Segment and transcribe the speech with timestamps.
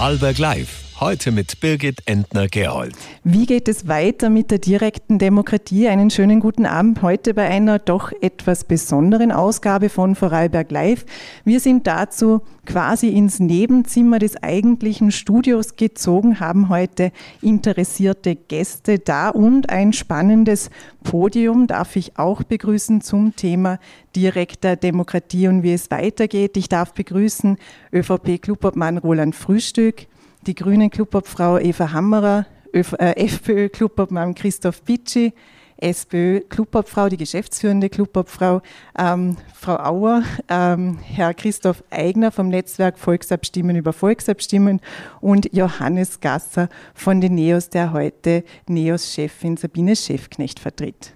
[0.00, 0.89] Vorarlberg Live.
[1.00, 2.94] Heute mit Birgit Entner-Gerold.
[3.24, 5.88] Wie geht es weiter mit der direkten Demokratie?
[5.88, 11.06] Einen schönen guten Abend heute bei einer doch etwas besonderen Ausgabe von Vorarlberg Live.
[11.42, 19.30] Wir sind dazu quasi ins Nebenzimmer des eigentlichen Studios gezogen, haben heute interessierte Gäste da
[19.30, 20.68] und ein spannendes
[21.02, 23.78] Podium darf ich auch begrüßen zum Thema
[24.14, 26.58] direkter Demokratie und wie es weitergeht.
[26.58, 27.56] Ich darf begrüßen
[27.90, 30.06] ÖVP-Clubobmann Roland Frühstück,
[30.46, 35.32] die Grünen Clubobfrau Eva Hammerer, äh, FPÖ Clubobmann Christoph Pitschi,
[35.76, 38.60] SPÖ Clubobfrau, die geschäftsführende Clubobfrau,
[38.98, 44.80] ähm, Frau Auer, ähm, Herr Christoph Eigner vom Netzwerk Volksabstimmen über Volksabstimmen
[45.20, 51.14] und Johannes Gasser von den NEOS, der heute NEOS-Chefin Sabine Schäfknecht vertritt.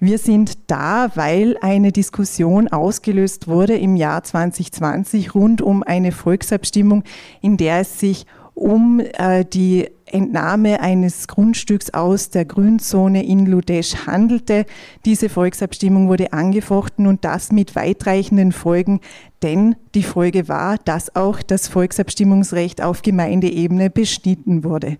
[0.00, 7.04] Wir sind da, weil eine Diskussion ausgelöst wurde im Jahr 2020 rund um eine Volksabstimmung,
[7.40, 14.06] in der es sich um äh, die Entnahme eines Grundstücks aus der Grünzone in Ludesch
[14.06, 14.66] handelte.
[15.06, 19.00] Diese Volksabstimmung wurde angefochten und das mit weitreichenden Folgen,
[19.42, 24.98] denn die Folge war, dass auch das Volksabstimmungsrecht auf Gemeindeebene beschnitten wurde.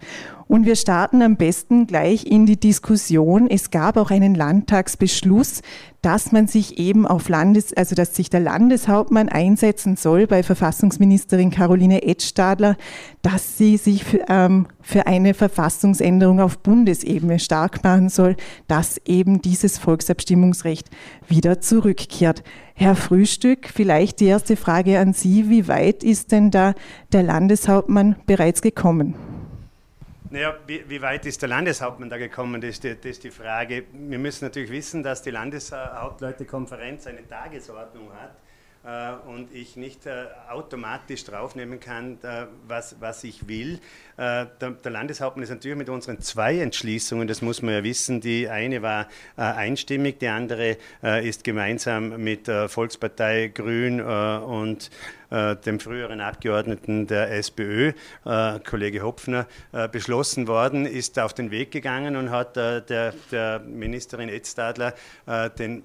[0.52, 3.48] Und wir starten am besten gleich in die Diskussion.
[3.48, 5.62] Es gab auch einen Landtagsbeschluss,
[6.02, 11.50] dass man sich eben auf Landes, also dass sich der Landeshauptmann einsetzen soll bei Verfassungsministerin
[11.50, 12.76] Caroline Edstadler,
[13.22, 18.36] dass sie sich für, ähm, für eine Verfassungsänderung auf Bundesebene stark machen soll,
[18.68, 20.90] dass eben dieses Volksabstimmungsrecht
[21.28, 22.42] wieder zurückkehrt.
[22.74, 25.48] Herr Frühstück, vielleicht die erste Frage an Sie.
[25.48, 26.74] Wie weit ist denn da
[27.10, 29.31] der Landeshauptmann bereits gekommen?
[30.32, 33.30] Naja, wie, wie, weit ist der Landeshauptmann da gekommen, das ist, die, das ist die
[33.30, 33.84] Frage.
[33.92, 38.34] Wir müssen natürlich wissen, dass die Landeshauptleutekonferenz eine Tagesordnung hat
[39.26, 43.78] und ich nicht äh, automatisch draufnehmen kann, äh, was, was ich will.
[44.18, 48.46] Der, der, Landeshauptmann ist natürlich mit unseren zwei Entschließungen, das muss man ja wissen, die
[48.48, 50.76] eine war einstimmig, die andere
[51.22, 54.90] ist gemeinsam mit Volkspartei Grün und
[55.30, 59.46] dem früheren Abgeordneten der SPÖ, Kollege Hopfner,
[59.90, 64.94] beschlossen worden, ist auf den Weg gegangen und hat der, der Ministerin Edstadler
[65.58, 65.82] den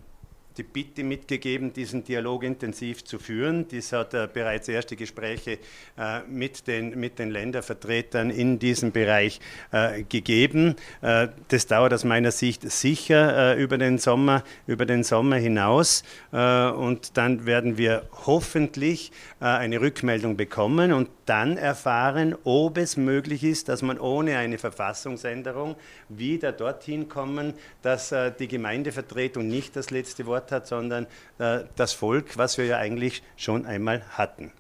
[0.58, 3.68] die Bitte mitgegeben, diesen Dialog intensiv zu führen.
[3.68, 5.60] Dies hat äh, bereits erste Gespräche
[5.98, 9.40] äh, mit, den, mit den Ländervertretern in diesem Bereich
[9.72, 10.76] äh, gegeben.
[11.02, 16.04] Äh, das dauert aus meiner Sicht sicher äh, über, den Sommer, über den Sommer hinaus
[16.32, 23.44] äh, und dann werden wir hoffentlich eine Rückmeldung bekommen und dann erfahren, ob es möglich
[23.44, 25.76] ist, dass man ohne eine Verfassungsänderung
[26.10, 31.06] wieder dorthin kommen, dass die Gemeindevertretung nicht das letzte Wort hat, sondern
[31.40, 34.52] äh, das Volk, was wir ja eigentlich schon einmal hatten.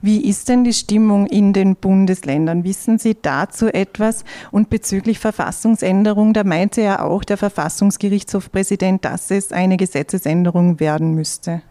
[0.00, 2.62] Wie ist denn die Stimmung in den Bundesländern?
[2.62, 4.24] Wissen Sie dazu etwas?
[4.52, 11.62] Und bezüglich Verfassungsänderung, da meinte ja auch der Verfassungsgerichtshofpräsident, dass es eine Gesetzesänderung werden müsste.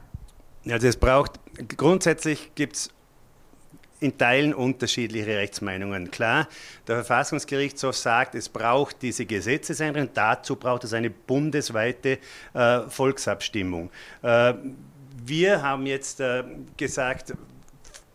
[0.70, 1.40] Also es braucht,
[1.78, 2.90] grundsätzlich gibt es
[4.00, 6.12] in Teilen unterschiedliche Rechtsmeinungen.
[6.12, 6.48] Klar,
[6.88, 12.20] der Verfassungsgerichtshof sagt, es braucht diese Gesetzesänderung, dazu braucht es eine bundesweite
[12.54, 13.90] äh, Volksabstimmung.
[14.22, 14.54] Äh,
[15.26, 16.44] wir haben jetzt äh,
[16.78, 17.34] gesagt,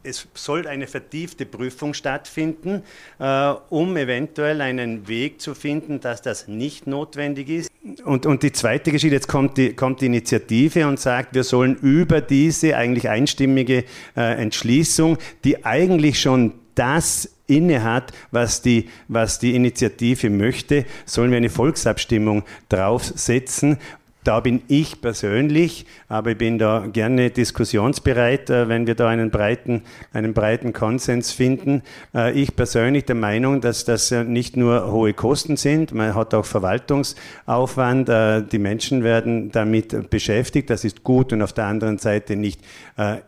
[0.03, 2.83] es soll eine vertiefte Prüfung stattfinden,
[3.19, 7.71] äh, um eventuell einen Weg zu finden, dass das nicht notwendig ist.
[8.05, 11.77] Und, und die zweite Geschichte, jetzt kommt die, kommt die Initiative und sagt, wir sollen
[11.77, 13.85] über diese eigentlich einstimmige
[14.17, 21.37] äh, Entschließung, die eigentlich schon das innehat, was die, was die Initiative möchte, sollen wir
[21.37, 23.79] eine Volksabstimmung draufsetzen
[24.25, 29.31] da bin ich persönlich, aber ich bin da gerne diskussionsbereit, äh, wenn wir da einen
[29.31, 31.83] breiten, einen breiten Konsens finden.
[32.15, 36.45] Äh, ich persönlich der Meinung, dass das nicht nur hohe Kosten sind, man hat auch
[36.45, 42.37] Verwaltungsaufwand, äh, die Menschen werden damit beschäftigt, das ist gut und auf der anderen Seite
[42.37, 42.61] nicht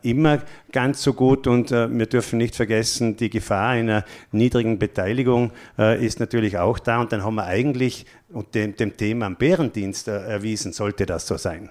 [0.03, 0.39] immer
[0.75, 4.03] ganz so gut und wir dürfen nicht vergessen, die Gefahr einer
[4.33, 8.05] niedrigen Beteiligung ist natürlich auch da und dann haben wir eigentlich
[8.53, 11.69] dem, dem Thema am Bärendienst erwiesen, sollte das so sein.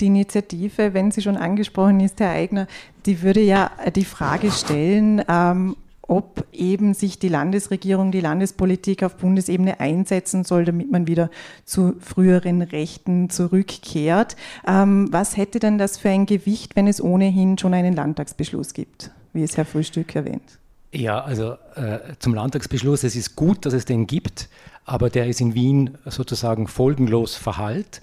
[0.00, 2.66] Die Initiative, wenn sie schon angesprochen ist, Herr Eigner,
[3.06, 5.76] die würde ja die Frage stellen, ähm,
[6.10, 11.30] ob eben sich die Landesregierung, die Landespolitik auf Bundesebene einsetzen soll, damit man wieder
[11.64, 14.36] zu früheren Rechten zurückkehrt.
[14.66, 19.10] Ähm, was hätte denn das für ein Gewicht, wenn es ohnehin schon einen Landtagsbeschluss gibt,
[19.32, 20.58] wie es Herr Frühstück erwähnt?
[20.92, 24.48] Ja, also äh, zum Landtagsbeschluss, es ist gut, dass es den gibt
[24.90, 28.02] aber der ist in Wien sozusagen folgenlos verhallt.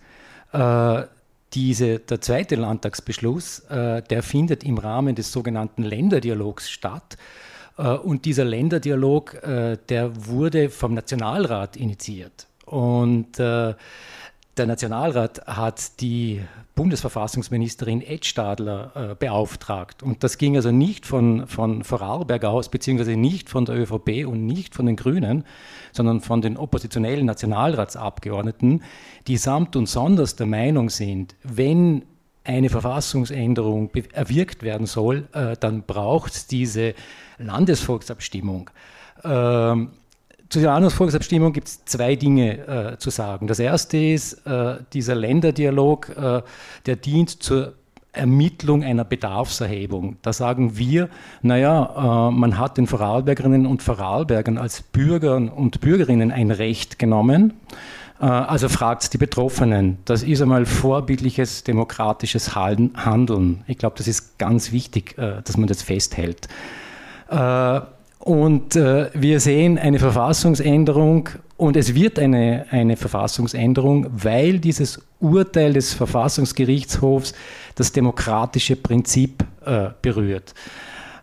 [0.53, 1.03] Äh,
[1.53, 7.17] diese, der zweite Landtagsbeschluss, äh, der findet im Rahmen des sogenannten Länderdialogs statt.
[7.77, 12.47] Und dieser Länderdialog, der wurde vom Nationalrat initiiert.
[12.65, 13.37] Und
[14.57, 16.41] der Nationalrat hat die
[16.75, 20.03] Bundesverfassungsministerin Ed Stadler äh, beauftragt.
[20.03, 24.45] Und das ging also nicht von, von Vorarlberg aus, beziehungsweise nicht von der ÖVP und
[24.45, 25.43] nicht von den Grünen,
[25.91, 28.83] sondern von den oppositionellen Nationalratsabgeordneten,
[29.27, 32.03] die samt und sonders der Meinung sind, wenn
[32.43, 36.93] eine Verfassungsänderung erwirkt werden soll, äh, dann braucht es diese
[37.37, 38.69] Landesvolksabstimmung.
[39.23, 39.89] Ähm,
[40.49, 43.47] zu der Anlassvolksabstimmung gibt es zwei Dinge äh, zu sagen.
[43.47, 46.41] Das erste ist, äh, dieser Länderdialog, äh,
[46.85, 47.73] der dient zur
[48.13, 50.17] Ermittlung einer Bedarfserhebung.
[50.21, 51.09] Da sagen wir,
[51.41, 57.53] naja, äh, man hat den Vorarlbergerinnen und Vorarlbergern als Bürgern und Bürgerinnen ein Recht genommen.
[58.19, 59.97] Äh, also fragt die Betroffenen.
[60.05, 63.63] Das ist einmal vorbildliches demokratisches Handeln.
[63.67, 66.47] Ich glaube, das ist ganz wichtig, äh, dass man das festhält.
[67.29, 75.73] Und äh, wir sehen eine Verfassungsänderung und es wird eine, eine Verfassungsänderung, weil dieses Urteil
[75.73, 77.33] des Verfassungsgerichtshofs
[77.75, 80.53] das demokratische Prinzip äh, berührt.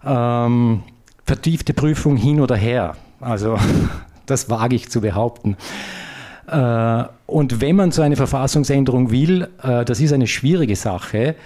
[0.04, 0.82] Ähm,
[1.24, 2.96] vertiefte Prüfung hin oder her.
[3.20, 3.58] Also
[4.26, 5.56] das wage ich zu behaupten.
[6.48, 11.36] Äh, und wenn man so eine Verfassungsänderung will, äh, das ist eine schwierige Sache.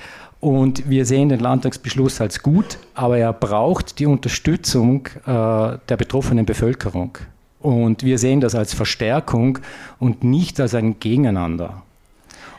[0.41, 6.47] Und wir sehen den Landtagsbeschluss als gut, aber er braucht die Unterstützung äh, der betroffenen
[6.47, 7.19] Bevölkerung.
[7.61, 9.59] Und wir sehen das als Verstärkung
[9.99, 11.83] und nicht als ein Gegeneinander.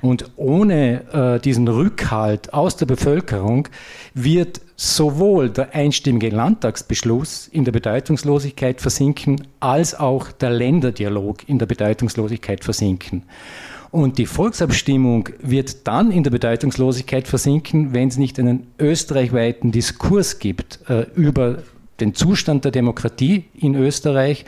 [0.02, 3.68] Und ohne äh, diesen Rückhalt aus der Bevölkerung
[4.14, 11.66] wird sowohl der einstimmige Landtagsbeschluss in der Bedeutungslosigkeit versinken, als auch der Länderdialog in der
[11.66, 13.24] Bedeutungslosigkeit versinken.
[13.92, 20.40] Und die Volksabstimmung wird dann in der Bedeutungslosigkeit versinken, wenn es nicht einen österreichweiten Diskurs
[20.40, 21.64] gibt äh, über
[22.00, 24.46] den Zustand der Demokratie in Österreich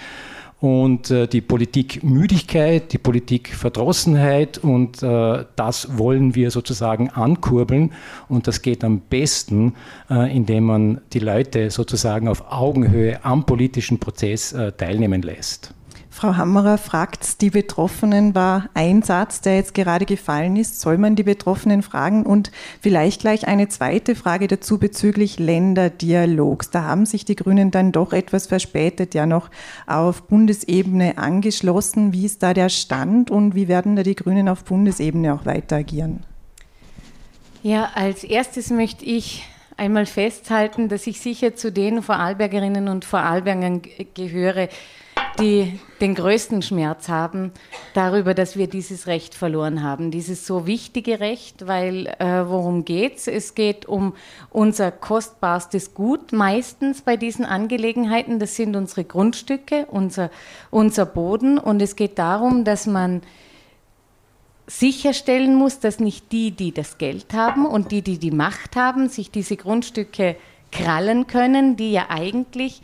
[0.60, 7.94] und äh, die Politikmüdigkeit, die Politikverdrossenheit und äh, das wollen wir sozusagen ankurbeln
[8.30, 9.74] und das geht am besten,
[10.10, 15.74] äh, indem man die Leute sozusagen auf Augenhöhe am politischen Prozess äh, teilnehmen lässt.
[16.22, 20.80] Frau Hammerer fragt die Betroffenen, war ein Satz, der jetzt gerade gefallen ist.
[20.80, 22.28] Soll man die Betroffenen fragen?
[22.28, 26.70] Und vielleicht gleich eine zweite Frage dazu bezüglich Länderdialogs.
[26.70, 29.50] Da haben sich die Grünen dann doch etwas verspätet ja noch
[29.88, 32.14] auf Bundesebene angeschlossen.
[32.14, 35.78] Wie ist da der Stand und wie werden da die Grünen auf Bundesebene auch weiter
[35.78, 36.20] agieren?
[37.64, 39.44] Ja, als erstes möchte ich
[39.76, 43.82] einmal festhalten, dass ich sicher zu den Vorarlbergerinnen und Vorarlbergern
[44.14, 44.70] gehöre,
[45.40, 47.52] die den größten Schmerz haben
[47.94, 50.12] darüber, dass wir dieses Recht verloren haben.
[50.12, 53.28] Dieses so wichtige Recht, weil äh, worum geht's?
[53.28, 54.14] Es geht um
[54.50, 58.40] unser kostbarstes Gut meistens bei diesen Angelegenheiten.
[58.40, 60.32] Das sind unsere Grundstücke, unser,
[60.70, 61.58] unser Boden.
[61.58, 63.22] Und es geht darum, dass man
[64.68, 69.10] sicherstellen muss, dass nicht die, die das Geld haben und die, die die Macht haben,
[69.10, 70.36] sich diese Grundstücke
[70.72, 72.82] krallen können, die ja eigentlich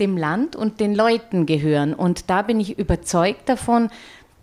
[0.00, 1.94] dem Land und den Leuten gehören.
[1.94, 3.90] Und da bin ich überzeugt davon,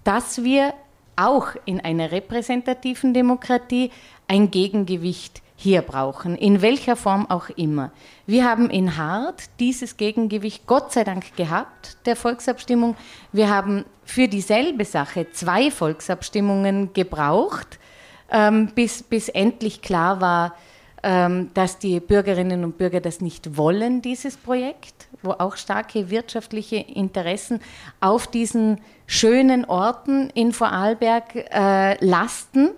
[0.04, 0.74] dass wir
[1.16, 3.92] auch in einer repräsentativen Demokratie
[4.28, 7.92] ein Gegengewicht hier brauchen, in welcher Form auch immer.
[8.26, 12.96] Wir haben in Hart dieses Gegengewicht Gott sei Dank gehabt, der Volksabstimmung.
[13.32, 17.78] Wir haben für dieselbe Sache zwei Volksabstimmungen gebraucht,
[18.32, 20.56] ähm, bis, bis endlich klar war,
[21.04, 26.78] ähm, dass die Bürgerinnen und Bürger das nicht wollen, dieses Projekt, wo auch starke wirtschaftliche
[26.78, 27.62] Interessen
[28.00, 32.70] auf diesen schönen Orten in Vorarlberg äh, lasten.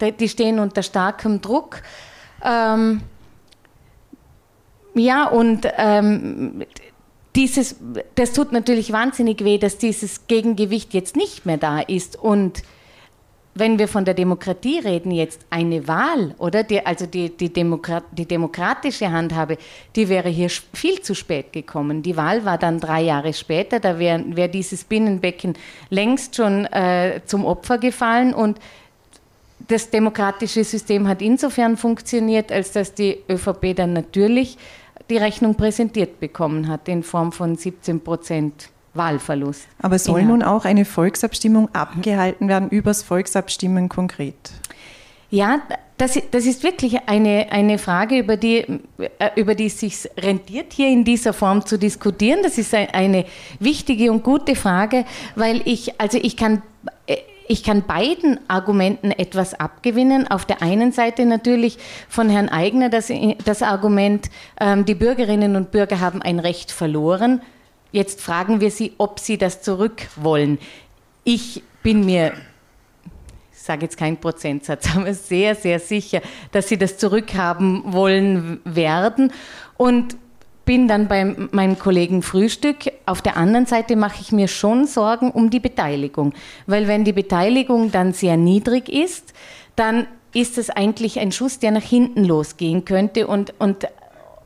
[0.00, 1.82] Die stehen unter starkem Druck.
[2.42, 3.00] Ähm,
[4.94, 6.64] ja, und ähm,
[7.36, 7.76] dieses,
[8.14, 12.16] das tut natürlich wahnsinnig weh, dass dieses Gegengewicht jetzt nicht mehr da ist.
[12.16, 12.62] Und
[13.54, 16.64] wenn wir von der Demokratie reden, jetzt eine Wahl, oder?
[16.64, 19.58] Die, also die, die, Demokrat, die, demokratische Handhabe,
[19.94, 22.02] die wäre hier viel zu spät gekommen.
[22.02, 25.54] Die Wahl war dann drei Jahre später, da wäre wär dieses Binnenbecken
[25.90, 28.58] längst schon äh, zum Opfer gefallen und
[29.68, 34.58] das demokratische System hat insofern funktioniert, als dass die ÖVP dann natürlich
[35.08, 39.66] die Rechnung präsentiert bekommen hat in Form von 17 Prozent Wahlverlust.
[39.80, 44.52] Aber soll nun auch eine Volksabstimmung abgehalten werden, übers Volksabstimmen konkret?
[45.30, 45.62] Ja,
[45.96, 48.64] das, das ist wirklich eine, eine Frage, über die,
[48.98, 52.40] äh, über die es sich rentiert, hier in dieser Form zu diskutieren.
[52.42, 53.24] Das ist eine
[53.60, 55.04] wichtige und gute Frage,
[55.36, 56.62] weil ich, also ich kann,
[57.06, 60.28] äh, ich kann beiden Argumenten etwas abgewinnen.
[60.28, 63.12] Auf der einen Seite natürlich von Herrn Eigner das,
[63.44, 67.40] das Argument, ähm, die Bürgerinnen und Bürger haben ein Recht verloren.
[67.94, 70.58] Jetzt fragen wir sie, ob sie das zurück wollen.
[71.22, 72.32] Ich bin mir,
[73.52, 76.20] ich sage jetzt keinen Prozentsatz, aber sehr, sehr sicher,
[76.50, 79.32] dass sie das zurückhaben wollen werden.
[79.76, 80.16] Und
[80.64, 82.90] bin dann bei meinem Kollegen Frühstück.
[83.06, 86.34] Auf der anderen Seite mache ich mir schon Sorgen um die Beteiligung,
[86.66, 89.34] weil wenn die Beteiligung dann sehr niedrig ist,
[89.76, 93.86] dann ist es eigentlich ein Schuss, der nach hinten losgehen könnte und, und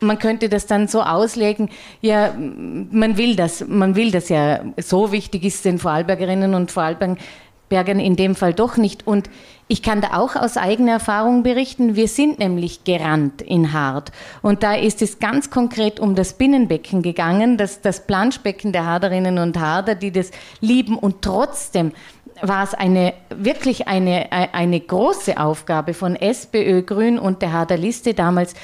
[0.01, 5.13] man könnte das dann so auslegen, ja, man will das, man will das ja, so
[5.13, 9.07] wichtig ist es den Vorarlbergerinnen und Vorarlbergern in dem Fall doch nicht.
[9.07, 9.31] Und
[9.71, 14.13] ich kann da auch aus eigener Erfahrung berichten, wir sind nämlich gerannt in Hart.
[14.41, 19.39] Und da ist es ganz konkret um das Binnenbecken gegangen, das, das Planschbecken der Harderinnen
[19.39, 20.97] und Harder, die das lieben.
[20.97, 21.93] Und trotzdem
[22.41, 28.15] war es eine, wirklich eine, eine große Aufgabe von SPÖ, Grün und der Harder Liste
[28.15, 28.55] damals,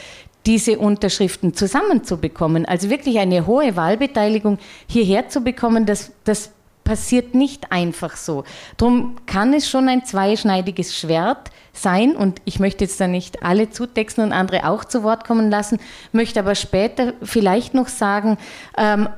[0.46, 2.66] diese Unterschriften zusammenzubekommen.
[2.66, 6.50] Also wirklich eine hohe Wahlbeteiligung hierher zu bekommen, das, das
[6.84, 8.44] passiert nicht einfach so.
[8.76, 13.70] Darum kann es schon ein zweischneidiges Schwert sein und ich möchte jetzt da nicht alle
[13.70, 15.78] zutexten und andere auch zu Wort kommen lassen,
[16.12, 18.36] möchte aber später vielleicht noch sagen,
[18.76, 19.08] ähm,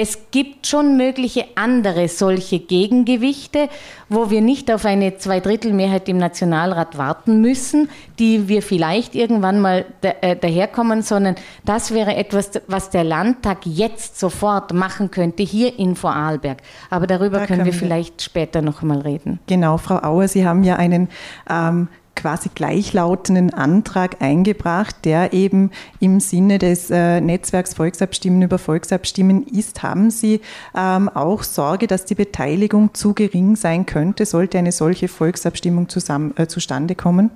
[0.00, 3.68] es gibt schon mögliche andere solche Gegengewichte,
[4.08, 7.88] wo wir nicht auf eine Zweidrittelmehrheit im Nationalrat warten müssen,
[8.20, 14.20] die wir vielleicht irgendwann mal äh, daherkommen, sondern das wäre etwas, was der Landtag jetzt
[14.20, 16.58] sofort machen könnte, hier in Vorarlberg.
[16.90, 19.40] Aber darüber da können, wir vielleicht später noch mal reden.
[19.48, 21.08] Genau, Frau Auer, Sie haben ja einen
[21.50, 21.88] ähm,
[22.18, 25.70] quasi gleichlautenden Antrag eingebracht, der eben
[26.00, 29.82] im Sinne des äh, Netzwerks Volksabstimmen über Volksabstimmen ist.
[29.82, 30.40] Haben Sie
[30.76, 36.34] ähm, auch Sorge, dass die Beteiligung zu gering sein könnte, sollte eine solche Volksabstimmung zusammen,
[36.36, 37.30] äh, zustande kommen?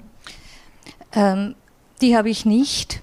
[1.12, 1.54] Ähm,
[2.00, 3.02] die habe ich nicht.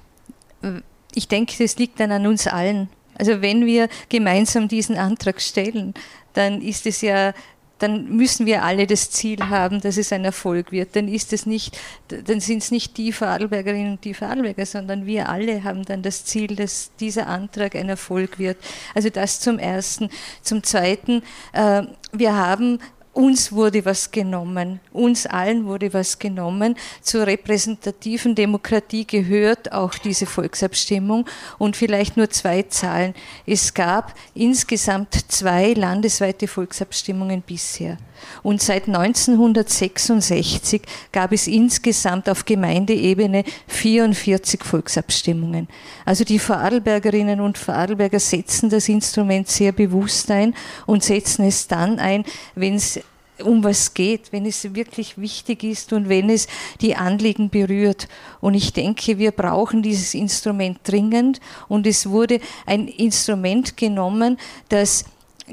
[1.15, 2.89] Ich denke, das liegt dann an uns allen.
[3.17, 5.93] Also wenn wir gemeinsam diesen Antrag stellen,
[6.33, 7.33] dann ist es ja
[7.79, 10.95] dann müssen wir alle das Ziel haben, dass es ein Erfolg wird.
[10.95, 15.29] Dann ist es nicht, dann sind es nicht die Vorarlbergerinnen und die Vorarlberger, sondern wir
[15.29, 18.57] alle haben dann das Ziel, dass dieser Antrag ein Erfolg wird.
[18.93, 20.09] Also das zum Ersten.
[20.41, 22.79] Zum Zweiten, äh, wir haben
[23.13, 26.75] uns wurde was genommen, uns allen wurde was genommen.
[27.01, 31.25] Zur repräsentativen Demokratie gehört auch diese Volksabstimmung
[31.57, 33.13] und vielleicht nur zwei Zahlen.
[33.45, 37.97] Es gab insgesamt zwei landesweite Volksabstimmungen bisher.
[38.43, 45.67] Und seit 1966 gab es insgesamt auf Gemeindeebene 44 Volksabstimmungen.
[46.05, 51.99] Also die Vorarlbergerinnen und Vorarlberger setzen das Instrument sehr bewusst ein und setzen es dann
[51.99, 52.23] ein,
[52.55, 52.99] wenn es
[53.43, 56.47] um was geht, wenn es wirklich wichtig ist und wenn es
[56.81, 58.07] die Anliegen berührt.
[58.41, 61.39] Und ich denke, wir brauchen dieses Instrument dringend.
[61.67, 64.37] Und es wurde ein Instrument genommen,
[64.69, 65.05] das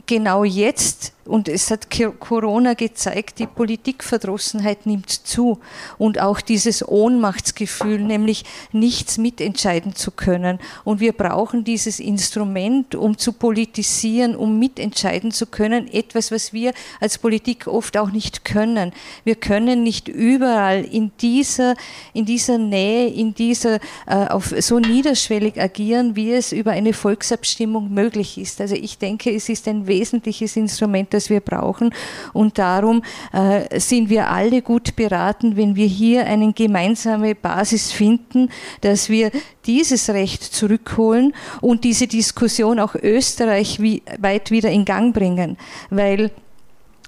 [0.06, 5.58] genau jetzt und es hat Corona gezeigt, die Politikverdrossenheit nimmt zu
[5.98, 10.58] und auch dieses Ohnmachtsgefühl, nämlich nichts mitentscheiden zu können.
[10.84, 15.92] Und wir brauchen dieses Instrument, um zu politisieren, um mitentscheiden zu können.
[15.92, 18.92] Etwas, was wir als Politik oft auch nicht können.
[19.24, 21.74] Wir können nicht überall in dieser,
[22.12, 27.92] in dieser Nähe, in dieser, äh, auf so niederschwellig agieren, wie es über eine Volksabstimmung
[27.92, 28.60] möglich ist.
[28.60, 31.90] Also ich denke, es ist ein wesentliches Instrument, das wir brauchen.
[32.32, 38.50] Und darum äh, sind wir alle gut beraten, wenn wir hier eine gemeinsame Basis finden,
[38.82, 39.30] dass wir
[39.66, 45.56] dieses Recht zurückholen und diese Diskussion auch österreichweit wieder in Gang bringen.
[45.90, 46.30] Weil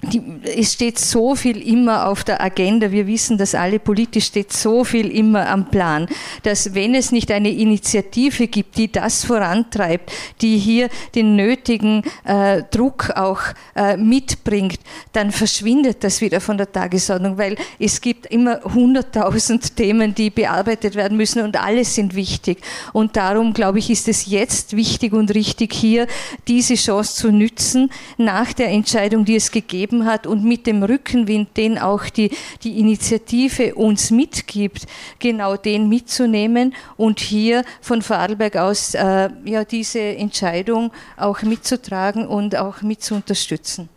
[0.02, 0.22] die,
[0.56, 2.92] es steht so viel immer auf der Agenda.
[2.92, 6.06] Wir wissen dass alle politisch steht so viel immer am Plan,
[6.42, 12.62] dass wenn es nicht eine Initiative gibt, die das vorantreibt, die hier den nötigen äh,
[12.70, 13.40] Druck auch
[13.74, 14.78] äh, mitbringt,
[15.12, 20.94] dann verschwindet das wieder von der Tagesordnung, weil es gibt immer hunderttausend Themen, die bearbeitet
[20.94, 22.58] werden müssen und alle sind wichtig.
[22.92, 26.06] Und darum glaube ich, ist es jetzt wichtig und richtig hier
[26.46, 30.82] diese Chance zu nützen nach der Entscheidung, die es gegeben gegeben hat und mit dem
[30.82, 32.30] Rückenwind, den auch die,
[32.62, 34.86] die Initiative uns mitgibt,
[35.18, 42.56] genau den mitzunehmen und hier von Vorarlberg aus äh, ja, diese Entscheidung auch mitzutragen und
[42.56, 43.88] auch mit zu unterstützen.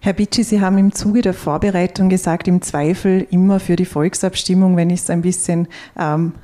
[0.00, 4.76] Herr Bitschi, Sie haben im Zuge der Vorbereitung gesagt, im Zweifel immer für die Volksabstimmung,
[4.76, 5.66] wenn ich es ein bisschen
[5.98, 6.34] ähm,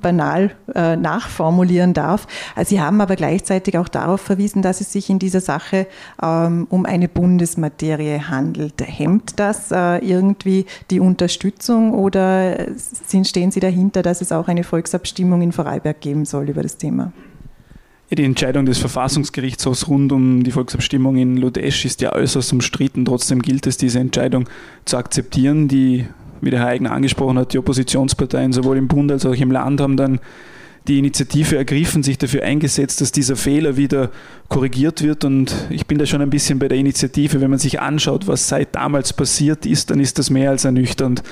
[0.00, 2.26] banal äh, nachformulieren darf.
[2.54, 5.86] Also Sie haben aber gleichzeitig auch darauf verwiesen, dass es sich in dieser Sache
[6.22, 8.74] ähm, um eine Bundesmaterie handelt.
[8.80, 12.66] Hemmt das äh, irgendwie die Unterstützung oder
[13.24, 17.12] stehen Sie dahinter, dass es auch eine Volksabstimmung in Vorarlberg geben soll über das Thema?
[18.10, 23.04] Die Entscheidung des Verfassungsgerichtshofs rund um die Volksabstimmung in Ludesch ist ja äußerst umstritten.
[23.04, 24.48] Trotzdem gilt es, diese Entscheidung
[24.84, 25.66] zu akzeptieren.
[25.66, 26.06] Die,
[26.44, 29.80] wie der Herr Eigner angesprochen hat, die Oppositionsparteien sowohl im Bund als auch im Land
[29.80, 30.20] haben dann
[30.86, 34.10] die Initiative ergriffen, sich dafür eingesetzt, dass dieser Fehler wieder
[34.48, 35.24] korrigiert wird.
[35.24, 37.40] Und ich bin da schon ein bisschen bei der Initiative.
[37.40, 41.22] Wenn man sich anschaut, was seit damals passiert ist, dann ist das mehr als ernüchternd.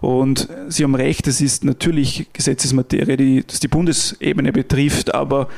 [0.00, 5.48] Und Sie haben recht, es ist natürlich Gesetzesmaterie, die das die Bundesebene betrifft, aber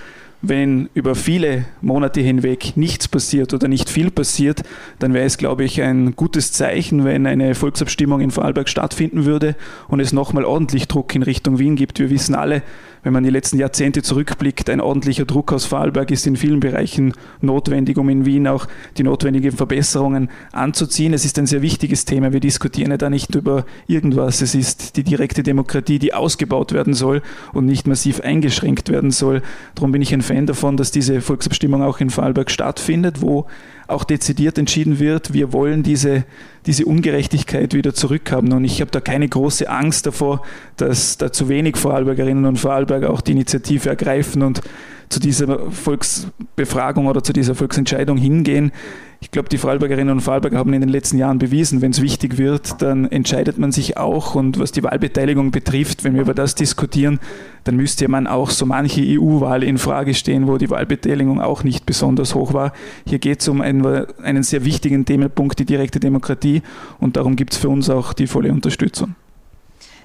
[0.42, 4.62] wenn über viele Monate hinweg nichts passiert oder nicht viel passiert,
[4.98, 9.54] dann wäre es, glaube ich, ein gutes Zeichen, wenn eine Volksabstimmung in Vorarlberg stattfinden würde
[9.88, 12.00] und es nochmal ordentlich Druck in Richtung Wien gibt.
[12.00, 12.62] Wir wissen alle,
[13.04, 17.14] wenn man die letzten Jahrzehnte zurückblickt, ein ordentlicher Druck aus Vorarlberg ist in vielen Bereichen
[17.40, 21.12] notwendig, um in Wien auch die notwendigen Verbesserungen anzuziehen.
[21.12, 22.32] Es ist ein sehr wichtiges Thema.
[22.32, 24.40] Wir diskutieren ja da nicht über irgendwas.
[24.40, 27.22] Es ist die direkte Demokratie, die ausgebaut werden soll
[27.52, 29.42] und nicht massiv eingeschränkt werden soll.
[29.74, 33.46] Darum bin ich ein davon, dass diese Volksabstimmung auch in Vorarlberg stattfindet, wo
[33.86, 36.24] auch dezidiert entschieden wird, wir wollen diese,
[36.66, 38.52] diese Ungerechtigkeit wieder zurückhaben.
[38.52, 40.42] Und ich habe da keine große Angst davor,
[40.76, 44.60] dass da zu wenig Vorarlbergerinnen und Vorarlberger auch die Initiative ergreifen und
[45.08, 48.72] zu dieser Volksbefragung oder zu dieser Volksentscheidung hingehen.
[49.20, 52.38] Ich glaube, die Vorarlbergerinnen und Vorarlberger haben in den letzten Jahren bewiesen, wenn es wichtig
[52.38, 54.34] wird, dann entscheidet man sich auch.
[54.34, 57.20] Und was die Wahlbeteiligung betrifft, wenn wir über das diskutieren,
[57.62, 61.86] dann müsste man auch so manche EU-Wahl in Frage stehen, wo die Wahlbeteiligung auch nicht
[61.86, 62.72] besonders hoch war.
[63.06, 66.62] Hier geht es um einen, einen sehr wichtigen Themenpunkt, die direkte Demokratie.
[67.00, 69.14] Und darum gibt es für uns auch die volle Unterstützung.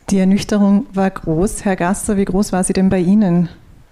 [0.10, 1.66] Die Ernüchterung war groß.
[1.66, 3.50] Herr Gasser, wie groß war sie denn bei Ihnen?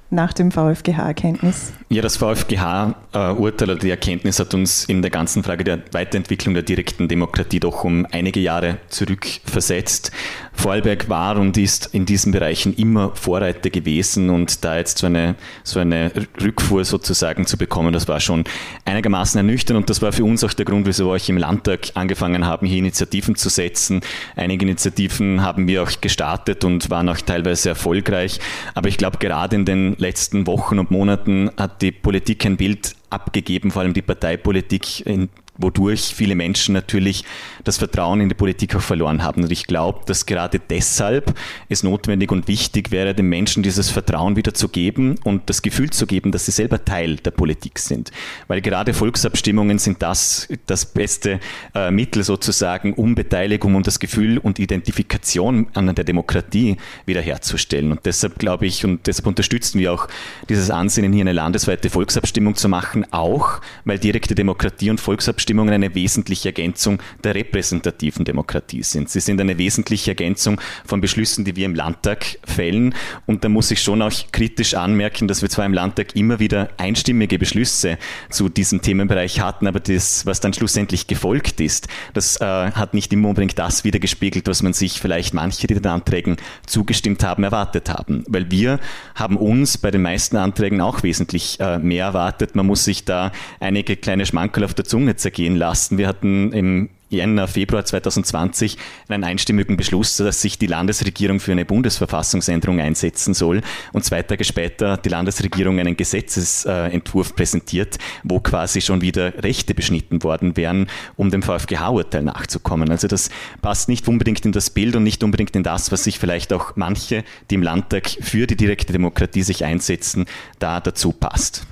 [0.09, 1.73] Nach dem VfGH-Erkenntnis?
[1.89, 6.63] Ja, das VfGH-Urteil oder die Erkenntnis hat uns in der ganzen Frage der Weiterentwicklung der
[6.63, 10.11] direkten Demokratie doch um einige Jahre zurückversetzt.
[10.53, 15.35] Vorarlberg war und ist in diesen Bereichen immer Vorreiter gewesen und da jetzt so eine,
[15.63, 18.45] so eine Rückfuhr sozusagen zu bekommen, das war schon
[18.85, 21.91] einigermaßen ernüchternd und das war für uns auch der Grund, wieso wir euch im Landtag
[21.95, 24.01] angefangen haben, hier Initiativen zu setzen.
[24.35, 28.39] Einige Initiativen haben wir auch gestartet und waren auch teilweise erfolgreich,
[28.73, 32.95] aber ich glaube gerade in den letzten Wochen und Monaten hat die Politik ein Bild
[33.09, 37.23] abgegeben, vor allem die Parteipolitik, in wodurch viele Menschen natürlich
[37.63, 39.43] das Vertrauen in die Politik auch verloren haben.
[39.43, 41.33] Und ich glaube, dass gerade deshalb
[41.69, 45.89] es notwendig und wichtig wäre, den Menschen dieses Vertrauen wieder zu geben und das Gefühl
[45.89, 48.11] zu geben, dass sie selber Teil der Politik sind.
[48.47, 51.39] Weil gerade Volksabstimmungen sind das, das beste
[51.73, 57.91] äh, Mittel sozusagen, um Beteiligung und das Gefühl und Identifikation an der Demokratie wiederherzustellen.
[57.91, 60.07] Und deshalb glaube ich und deshalb unterstützen wir auch
[60.49, 65.75] dieses Ansinnen, hier eine landesweite Volksabstimmung zu machen, auch weil direkte Demokratie und Volksabstimmung Abstimmungen
[65.75, 69.11] eine wesentliche Ergänzung der repräsentativen Demokratie sind.
[69.11, 72.95] Sie sind eine wesentliche Ergänzung von Beschlüssen, die wir im Landtag fällen.
[73.27, 76.69] Und da muss ich schon auch kritisch anmerken, dass wir zwar im Landtag immer wieder
[76.77, 77.99] einstimmige Beschlüsse
[78.31, 83.13] zu diesem Themenbereich hatten, aber das, was dann schlussendlich gefolgt ist, das äh, hat nicht
[83.13, 87.89] immer unbedingt das wiedergespiegelt, was man sich vielleicht manche, die den Anträgen zugestimmt haben, erwartet
[87.89, 88.23] haben.
[88.27, 88.79] Weil wir
[89.13, 92.55] haben uns bei den meisten Anträgen auch wesentlich äh, mehr erwartet.
[92.55, 95.99] Man muss sich da einige kleine Schmankerl auf der Zunge zergehen gehen lassen.
[95.99, 101.63] Wir hatten im Jänner, Februar 2020 einen einstimmigen Beschluss, dass sich die Landesregierung für eine
[101.63, 103.61] Bundesverfassungsänderung einsetzen soll.
[103.93, 109.75] Und zwei Tage später hat die Landesregierung einen Gesetzesentwurf präsentiert, wo quasi schon wieder Rechte
[109.75, 112.89] beschnitten worden wären, um dem VfGH-Urteil nachzukommen.
[112.89, 113.29] Also das
[113.61, 116.75] passt nicht unbedingt in das Bild und nicht unbedingt in das, was sich vielleicht auch
[116.75, 120.25] manche, die im Landtag für die direkte Demokratie sich einsetzen,
[120.57, 121.67] da dazu passt.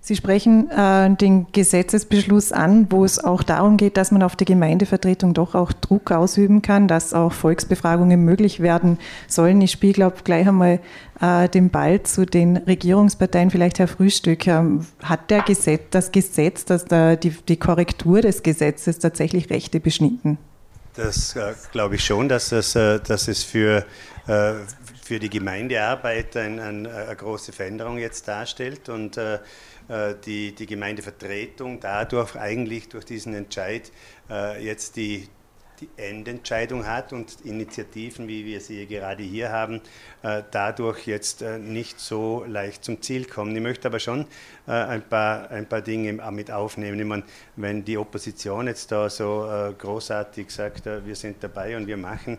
[0.00, 4.46] Sie sprechen äh, den Gesetzesbeschluss an, wo es auch darum geht, dass man auf die
[4.46, 9.60] Gemeindevertretung doch auch Druck ausüben kann, dass auch Volksbefragungen möglich werden sollen.
[9.60, 10.80] Ich spiele, glaube gleich einmal
[11.20, 13.50] äh, den Ball zu den Regierungsparteien.
[13.50, 18.42] Vielleicht Herr Frühstück, ähm, hat der Gesetz, das Gesetz, dass da die, die Korrektur des
[18.42, 20.38] Gesetzes tatsächlich Rechte beschnitten?
[20.94, 23.84] Das äh, glaube ich schon, dass, das, äh, dass es für,
[24.26, 24.54] äh,
[25.02, 29.38] für die Gemeindearbeit ein, ein, eine große Veränderung jetzt darstellt und äh, äh,
[30.24, 33.90] die, die Gemeindevertretung dadurch eigentlich durch diesen Entscheid
[34.30, 35.28] äh, jetzt die
[35.80, 39.80] die Endentscheidung hat und Initiativen, wie wir sie gerade hier haben,
[40.22, 43.54] äh, dadurch jetzt äh, nicht so leicht zum Ziel kommen.
[43.54, 44.26] Ich möchte aber schon
[44.68, 47.00] äh, ein, paar, ein paar Dinge mit aufnehmen.
[47.00, 47.22] Ich meine,
[47.56, 52.38] wenn die Opposition jetzt da so großartig sagt, wir sind dabei und wir machen,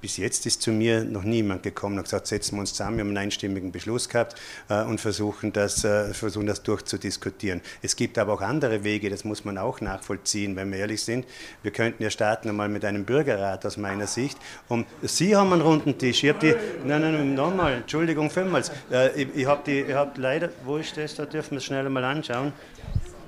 [0.00, 3.02] bis jetzt ist zu mir noch niemand gekommen und gesagt, setzen wir uns zusammen, wir
[3.02, 4.34] haben einen einstimmigen Beschluss gehabt
[4.68, 7.60] und versuchen das, versuchen das durchzudiskutieren.
[7.82, 11.26] Es gibt aber auch andere Wege, das muss man auch nachvollziehen, wenn wir ehrlich sind.
[11.62, 14.38] Wir könnten ja starten einmal mit einem Bürgerrat aus meiner Sicht.
[14.68, 16.24] Und Sie haben einen runden Tisch.
[16.24, 16.54] Ich die,
[16.84, 18.70] nein, nein, nochmal, Entschuldigung, fünfmals.
[18.90, 21.14] Äh, ich ich habe die, ich habe leider, wo ist das?
[21.14, 22.52] Da dürfen wir es schnell mal anschauen.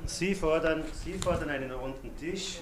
[0.07, 2.59] Sie fordern, Sie fordern einen runden Tisch.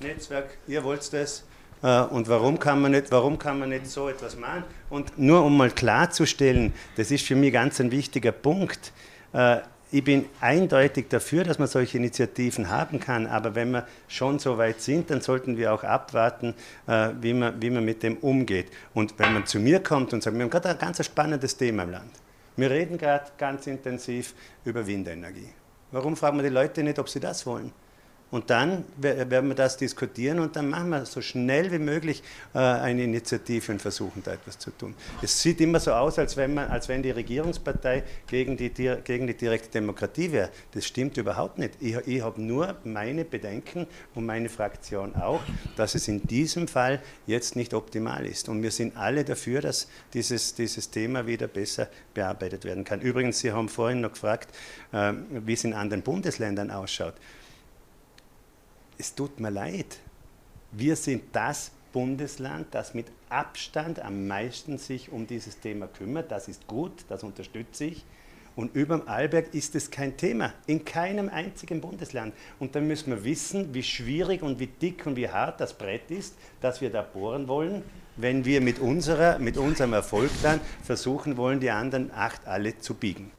[0.00, 1.44] Netzwerk, ihr wollt das.
[1.82, 4.64] Äh, und warum kann, man nicht, warum kann man nicht so etwas machen?
[4.88, 8.92] Und nur um mal klarzustellen, das ist für mich ganz ein wichtiger Punkt.
[9.32, 9.58] Äh,
[9.92, 14.56] ich bin eindeutig dafür, dass man solche Initiativen haben kann, aber wenn wir schon so
[14.56, 16.54] weit sind, dann sollten wir auch abwarten,
[16.86, 18.68] äh, wie, man, wie man mit dem umgeht.
[18.94, 21.82] Und wenn man zu mir kommt und sagt, wir haben gerade ein ganz spannendes Thema
[21.82, 22.10] im Land.
[22.60, 24.34] Wir reden gerade ganz intensiv
[24.66, 25.48] über Windenergie.
[25.92, 27.72] Warum fragen wir die Leute nicht, ob sie das wollen?
[28.30, 32.22] Und dann werden wir das diskutieren und dann machen wir so schnell wie möglich
[32.54, 34.94] äh, eine Initiative und versuchen da etwas zu tun.
[35.20, 39.26] Es sieht immer so aus, als wenn, man, als wenn die Regierungspartei gegen die, gegen
[39.26, 40.50] die direkte Demokratie wäre.
[40.72, 41.74] Das stimmt überhaupt nicht.
[41.80, 45.40] Ich, ich habe nur meine Bedenken und meine Fraktion auch,
[45.76, 48.48] dass es in diesem Fall jetzt nicht optimal ist.
[48.48, 53.00] Und wir sind alle dafür, dass dieses, dieses Thema wieder besser bearbeitet werden kann.
[53.00, 54.54] Übrigens, Sie haben vorhin noch gefragt,
[54.92, 57.14] äh, wie es in anderen Bundesländern ausschaut
[59.00, 59.98] es tut mir leid.
[60.72, 66.30] Wir sind das Bundesland, das mit Abstand am meisten sich um dieses Thema kümmert.
[66.30, 68.04] Das ist gut, das unterstütze ich.
[68.56, 72.34] Und über dem Arlberg ist es kein Thema, in keinem einzigen Bundesland.
[72.58, 76.10] Und dann müssen wir wissen, wie schwierig und wie dick und wie hart das Brett
[76.10, 77.82] ist, das wir da bohren wollen,
[78.16, 82.94] wenn wir mit, unserer, mit unserem Erfolg dann versuchen wollen, die anderen acht alle zu
[82.94, 83.30] biegen.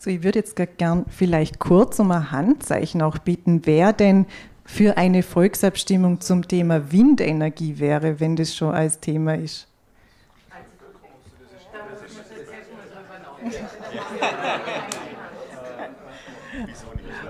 [0.00, 4.26] So, ich würde jetzt gern vielleicht kurz um ein Handzeichen auch bitten, wer denn
[4.68, 9.66] für eine Volksabstimmung zum Thema Windenergie wäre, wenn das schon als Thema ist?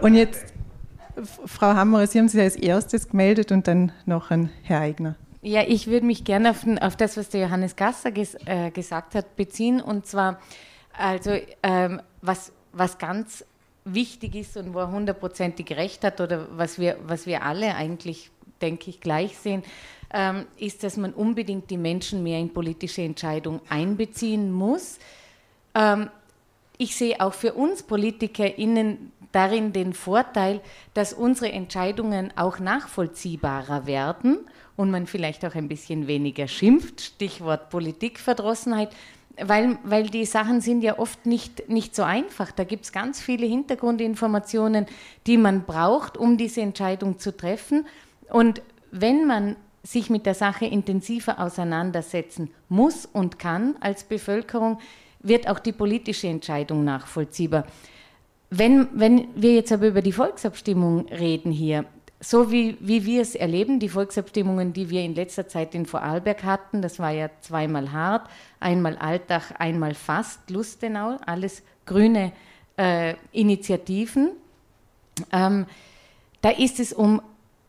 [0.03, 0.53] Und jetzt,
[1.47, 5.15] Frau Hammer, Sie haben sich als erstes gemeldet und dann noch ein Herr Eigner.
[5.41, 9.15] Ja, ich würde mich gerne auf, auf, das, was der Johannes Gasser ges, äh, gesagt
[9.15, 9.81] hat, beziehen.
[9.81, 10.41] Und zwar,
[10.93, 11.31] also
[11.63, 13.45] ähm, was, was ganz
[13.95, 18.31] wichtig ist und wo er hundertprozentig recht hat oder was wir, was wir alle eigentlich,
[18.61, 19.63] denke ich, gleich sehen,
[20.13, 24.99] ähm, ist, dass man unbedingt die Menschen mehr in politische Entscheidungen einbeziehen muss.
[25.75, 26.11] Ähm,
[26.79, 30.61] ich sehe auch für uns PolitikerInnen darin den Vorteil,
[30.95, 34.39] dass unsere Entscheidungen auch nachvollziehbarer werden
[34.77, 38.91] und man vielleicht auch ein bisschen weniger schimpft, Stichwort Politikverdrossenheit,
[39.45, 42.51] weil, weil die Sachen sind ja oft nicht, nicht so einfach.
[42.51, 44.87] Da gibt es ganz viele Hintergrundinformationen,
[45.27, 47.87] die man braucht, um diese Entscheidung zu treffen.
[48.31, 54.79] Und wenn man sich mit der Sache intensiver auseinandersetzen muss und kann als Bevölkerung,
[55.21, 57.67] wird auch die politische Entscheidung nachvollziehbar.
[58.51, 61.85] Wenn, wenn wir jetzt aber über die Volksabstimmung reden hier,
[62.21, 66.43] so wie, wie wir es erleben, die Volksabstimmungen, die wir in letzter Zeit in Vorarlberg
[66.43, 68.29] hatten, das war ja zweimal hart,
[68.59, 72.33] einmal Altach, einmal fast Lustenau, alles grüne
[72.77, 74.31] äh, Initiativen.
[75.33, 75.67] Ähm,
[76.41, 77.23] da ist es um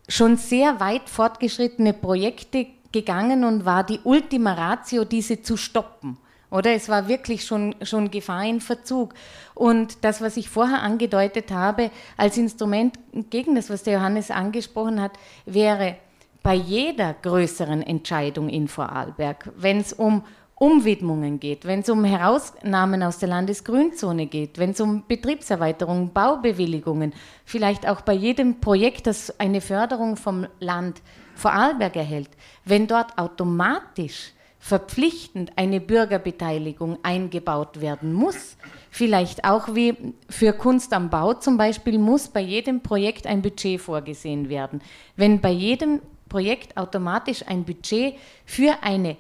[0.08, 6.18] schon sehr weit fortgeschrittene Projekte gegangen und war die Ultima Ratio, diese zu stoppen.
[6.52, 9.14] Oder es war wirklich schon, schon Gefahr in Verzug.
[9.54, 12.98] Und das, was ich vorher angedeutet habe, als Instrument
[13.30, 15.12] gegen das, was der Johannes angesprochen hat,
[15.46, 15.96] wäre
[16.42, 20.24] bei jeder größeren Entscheidung in Vorarlberg, wenn es um
[20.56, 27.14] Umwidmungen geht, wenn es um Herausnahmen aus der Landesgrünzone geht, wenn es um Betriebserweiterungen, Baubewilligungen,
[27.46, 31.02] vielleicht auch bei jedem Projekt, das eine Förderung vom Land
[31.36, 32.30] Vorarlberg erhält,
[32.66, 38.58] wenn dort automatisch verpflichtend eine Bürgerbeteiligung eingebaut werden muss.
[38.92, 39.96] Vielleicht auch wie
[40.30, 44.82] für Kunst am Bau zum Beispiel muss bei jedem Projekt ein Budget vorgesehen werden.
[45.16, 49.16] Wenn bei jedem Projekt automatisch ein Budget für eine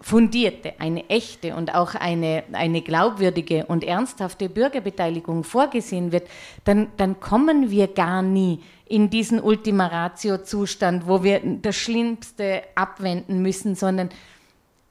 [0.00, 6.28] fundierte, eine echte und auch eine, eine glaubwürdige und ernsthafte Bürgerbeteiligung vorgesehen wird,
[6.64, 13.42] dann, dann kommen wir gar nie in diesen Ultima Ratio-Zustand, wo wir das Schlimmste abwenden
[13.42, 14.10] müssen, sondern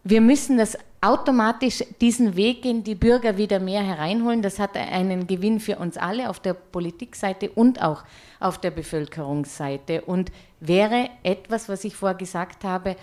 [0.04, 4.42] wir müssen das automatisch diesen Weg gehen, die Bürger wieder mehr hereinholen.
[4.42, 8.04] Das hat einen Gewinn für uns alle auf der Politikseite und auch
[8.40, 12.96] auf der Bevölkerungsseite und wäre etwas, was ich vorher gesagt habe,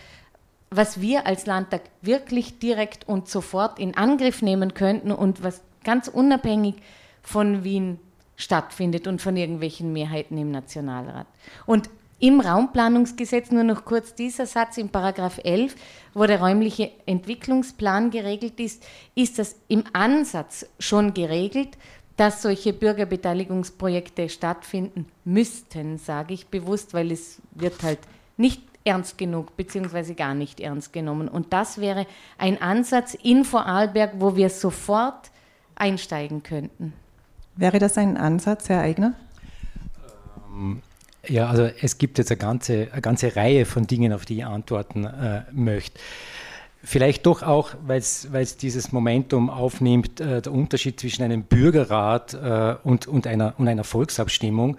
[0.70, 6.08] was wir als Landtag wirklich direkt und sofort in Angriff nehmen könnten und was ganz
[6.08, 6.74] unabhängig
[7.22, 7.98] von Wien
[8.36, 11.26] stattfindet und von irgendwelchen Mehrheiten im Nationalrat.
[11.66, 15.74] Und im Raumplanungsgesetz nur noch kurz dieser Satz in Paragraph 11,
[16.14, 21.78] wo der räumliche Entwicklungsplan geregelt ist, ist das im Ansatz schon geregelt,
[22.16, 28.00] dass solche Bürgerbeteiligungsprojekte stattfinden müssten, sage ich bewusst, weil es wird halt
[28.36, 31.28] nicht ernst genug beziehungsweise gar nicht ernst genommen.
[31.28, 35.30] Und das wäre ein Ansatz in Vorarlberg, wo wir sofort
[35.76, 36.92] einsteigen könnten.
[37.54, 39.14] Wäre das ein Ansatz, Herr Eigner?
[40.52, 40.82] Ähm,
[41.28, 44.46] ja, also es gibt jetzt eine ganze, eine ganze Reihe von Dingen, auf die ich
[44.46, 45.98] antworten äh, möchte.
[46.82, 52.76] Vielleicht doch auch, weil es dieses Momentum aufnimmt, äh, der Unterschied zwischen einem Bürgerrat äh,
[52.82, 54.76] und, und, einer, und einer Volksabstimmung.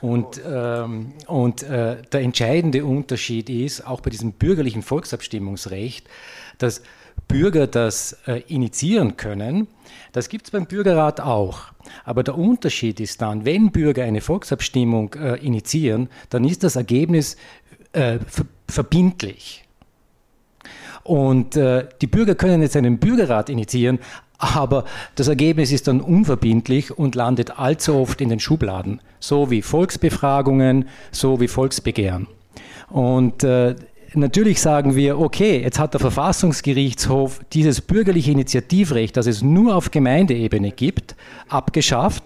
[0.00, 6.06] Und, ähm, und äh, der entscheidende Unterschied ist, auch bei diesem bürgerlichen Volksabstimmungsrecht,
[6.58, 6.82] dass
[7.28, 9.68] Bürger das äh, initiieren können.
[10.12, 11.60] Das gibt es beim Bürgerrat auch.
[12.04, 17.36] Aber der Unterschied ist dann, wenn Bürger eine Volksabstimmung äh, initiieren, dann ist das Ergebnis
[17.92, 19.64] äh, ver verbindlich.
[21.04, 23.98] Und äh, die Bürger können jetzt einen Bürgerrat initiieren,
[24.36, 29.62] aber das Ergebnis ist dann unverbindlich und landet allzu oft in den Schubladen, so wie
[29.62, 32.26] Volksbefragungen, so wie Volksbegehren.
[32.90, 33.74] Und äh,
[34.14, 39.90] natürlich sagen wir, okay, jetzt hat der Verfassungsgerichtshof dieses bürgerliche Initiativrecht, das es nur auf
[39.90, 41.16] Gemeindeebene gibt,
[41.48, 42.22] abgeschafft.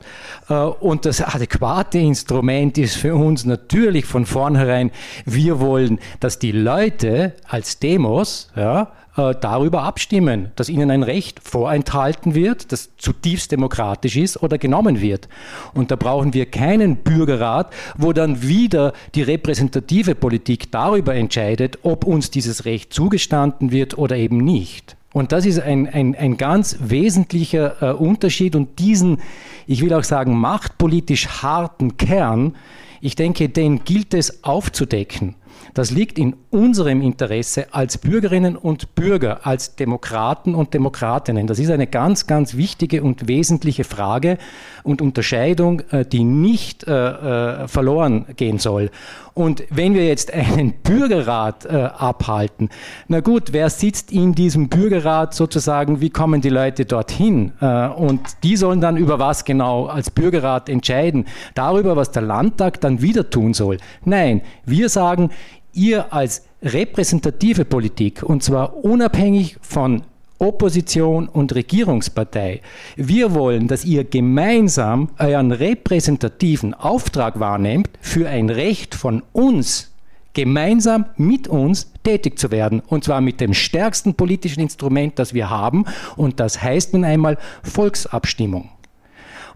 [0.49, 4.90] Äh, und das adäquate Instrument ist für uns natürlich von vornherein,
[5.25, 11.40] wir wollen, dass die Leute als Demos, ja, äh, darüber abstimmen, dass ihnen ein Recht
[11.40, 15.29] vorenthalten wird, das zutiefst demokratisch ist oder genommen wird.
[15.75, 22.05] Und da brauchen wir keinen Bürgerrat, wo dann wieder die repräsentative Politik darüber entscheidet, ob
[22.05, 24.96] uns dieses Recht zugestanden wird oder eben nicht.
[25.12, 29.20] Und das ist ein, ein, ein ganz wesentlicher äh, Unterschied und diesen,
[29.66, 32.57] ich will auch sagen, machtpolitisch harten Kern,
[33.03, 35.35] ich denke, den gilt es aufzudecken.
[35.74, 41.46] Das liegt in unserem Interesse als Bürgerinnen und Bürger, als Demokraten und Demokratinnen.
[41.46, 44.38] Das ist eine ganz, ganz wichtige und wesentliche Frage
[44.82, 48.90] und Unterscheidung, äh, die nicht äh, äh, verloren gehen soll.
[49.34, 52.68] Und wenn wir jetzt einen Bürgerrat abhalten,
[53.08, 57.52] na gut, wer sitzt in diesem Bürgerrat sozusagen, wie kommen die Leute dorthin?
[57.96, 61.24] Und die sollen dann über was genau als Bürgerrat entscheiden?
[61.54, 63.78] Darüber, was der Landtag dann wieder tun soll.
[64.04, 65.30] Nein, wir sagen,
[65.72, 70.02] ihr als repräsentative Politik, und zwar unabhängig von
[70.38, 72.62] Opposition und Regierungspartei.
[72.96, 79.92] Wir wollen, dass ihr gemeinsam euren repräsentativen Auftrag wahrnehmt, für ein Recht von uns,
[80.35, 82.80] gemeinsam mit uns tätig zu werden.
[82.80, 85.85] Und zwar mit dem stärksten politischen Instrument, das wir haben.
[86.16, 88.70] Und das heißt nun einmal Volksabstimmung.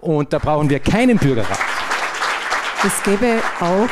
[0.01, 1.59] Und da brauchen wir keinen Bürgerrat.
[2.85, 3.89] Es gäbe auch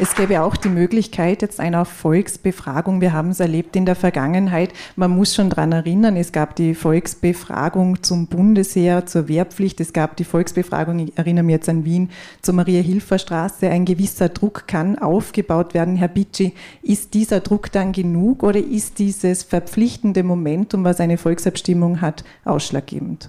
[0.00, 3.02] es gäbe auch die Möglichkeit jetzt einer Volksbefragung.
[3.02, 4.72] Wir haben es erlebt in der Vergangenheit.
[4.96, 9.78] Man muss schon daran erinnern, es gab die Volksbefragung zum Bundesheer, zur Wehrpflicht.
[9.78, 12.08] Es gab die Volksbefragung, ich erinnere mich jetzt an Wien,
[12.40, 13.68] zur Maria-Hilfer-Straße.
[13.68, 15.96] Ein gewisser Druck kann aufgebaut werden.
[15.96, 22.00] Herr Bitschi, ist dieser Druck dann genug oder ist dieses verpflichtende Momentum, was eine Volksabstimmung
[22.00, 23.28] hat, ausschlaggebend?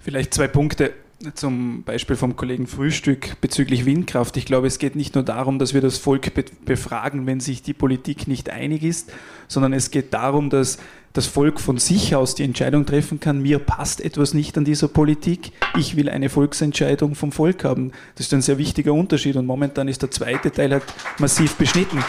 [0.00, 0.92] Vielleicht zwei Punkte
[1.34, 4.36] zum Beispiel vom Kollegen Frühstück bezüglich Windkraft.
[4.36, 6.32] Ich glaube, es geht nicht nur darum, dass wir das Volk
[6.64, 9.12] befragen, wenn sich die Politik nicht einig ist,
[9.46, 10.78] sondern es geht darum, dass
[11.12, 14.88] das Volk von sich aus die Entscheidung treffen kann, mir passt etwas nicht an dieser
[14.88, 17.90] Politik, ich will eine Volksentscheidung vom Volk haben.
[18.14, 20.84] Das ist ein sehr wichtiger Unterschied und momentan ist der zweite Teil halt
[21.18, 22.02] massiv beschnitten.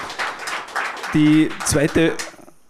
[1.13, 2.13] Die zweite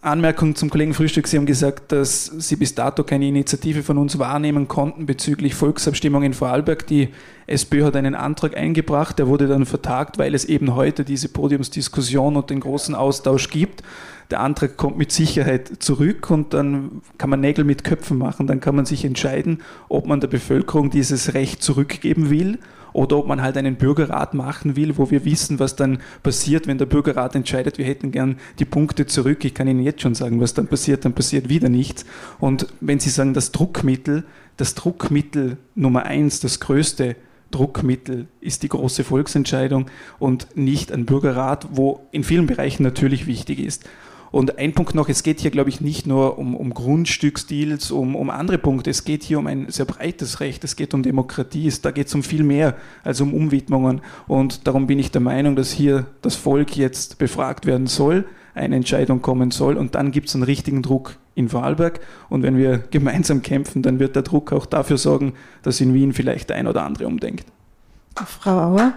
[0.02, 1.28] Anmerkung zum Kollegen Frühstück.
[1.28, 6.24] Sie haben gesagt, dass Sie bis dato keine Initiative von uns wahrnehmen konnten bezüglich Volksabstimmung
[6.24, 6.88] in Vorarlberg.
[6.88, 7.10] Die
[7.46, 12.34] SPÖ hat einen Antrag eingebracht, der wurde dann vertagt, weil es eben heute diese Podiumsdiskussion
[12.34, 13.84] und den großen Austausch gibt.
[14.32, 18.48] Der Antrag kommt mit Sicherheit zurück und dann kann man Nägel mit Köpfen machen.
[18.48, 22.58] Dann kann man sich entscheiden, ob man der Bevölkerung dieses Recht zurückgeben will
[22.92, 26.78] oder ob man halt einen Bürgerrat machen will, wo wir wissen, was dann passiert, wenn
[26.78, 29.44] der Bürgerrat entscheidet, wir hätten gern die Punkte zurück.
[29.44, 32.04] Ich kann Ihnen jetzt schon sagen, was dann passiert, dann passiert wieder nichts.
[32.38, 34.24] Und wenn Sie sagen, das Druckmittel,
[34.56, 37.16] das Druckmittel Nummer eins, das größte
[37.50, 39.86] Druckmittel ist die große Volksentscheidung
[40.18, 43.88] und nicht ein Bürgerrat, wo in vielen Bereichen natürlich wichtig ist.
[44.32, 48.16] Und ein Punkt noch, es geht hier, glaube ich, nicht nur um, um Grundstücksdeals, um,
[48.16, 51.70] um andere Punkte, es geht hier um ein sehr breites Recht, es geht um Demokratie,
[51.82, 54.00] da geht es um viel mehr als um Umwidmungen.
[54.26, 58.76] Und darum bin ich der Meinung, dass hier das Volk jetzt befragt werden soll, eine
[58.76, 62.00] Entscheidung kommen soll und dann gibt es einen richtigen Druck in Vorarlberg.
[62.30, 66.14] Und wenn wir gemeinsam kämpfen, dann wird der Druck auch dafür sorgen, dass in Wien
[66.14, 67.46] vielleicht der ein oder andere umdenkt.
[68.14, 68.94] Frau Auer.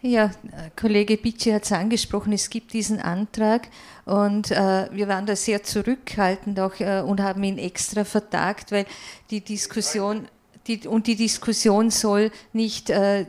[0.00, 0.30] Ja,
[0.76, 3.68] Kollege Bitschi hat es angesprochen, es gibt diesen Antrag
[4.04, 8.86] und äh, wir waren da sehr zurückhaltend auch äh, und haben ihn extra vertagt, weil
[9.30, 10.28] die Diskussion
[10.68, 13.26] die, und die Diskussion soll nicht äh,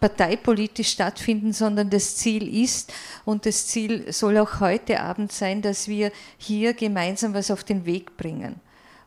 [0.00, 2.92] parteipolitisch stattfinden, sondern das Ziel ist
[3.24, 7.86] und das Ziel soll auch heute Abend sein, dass wir hier gemeinsam was auf den
[7.86, 8.56] Weg bringen.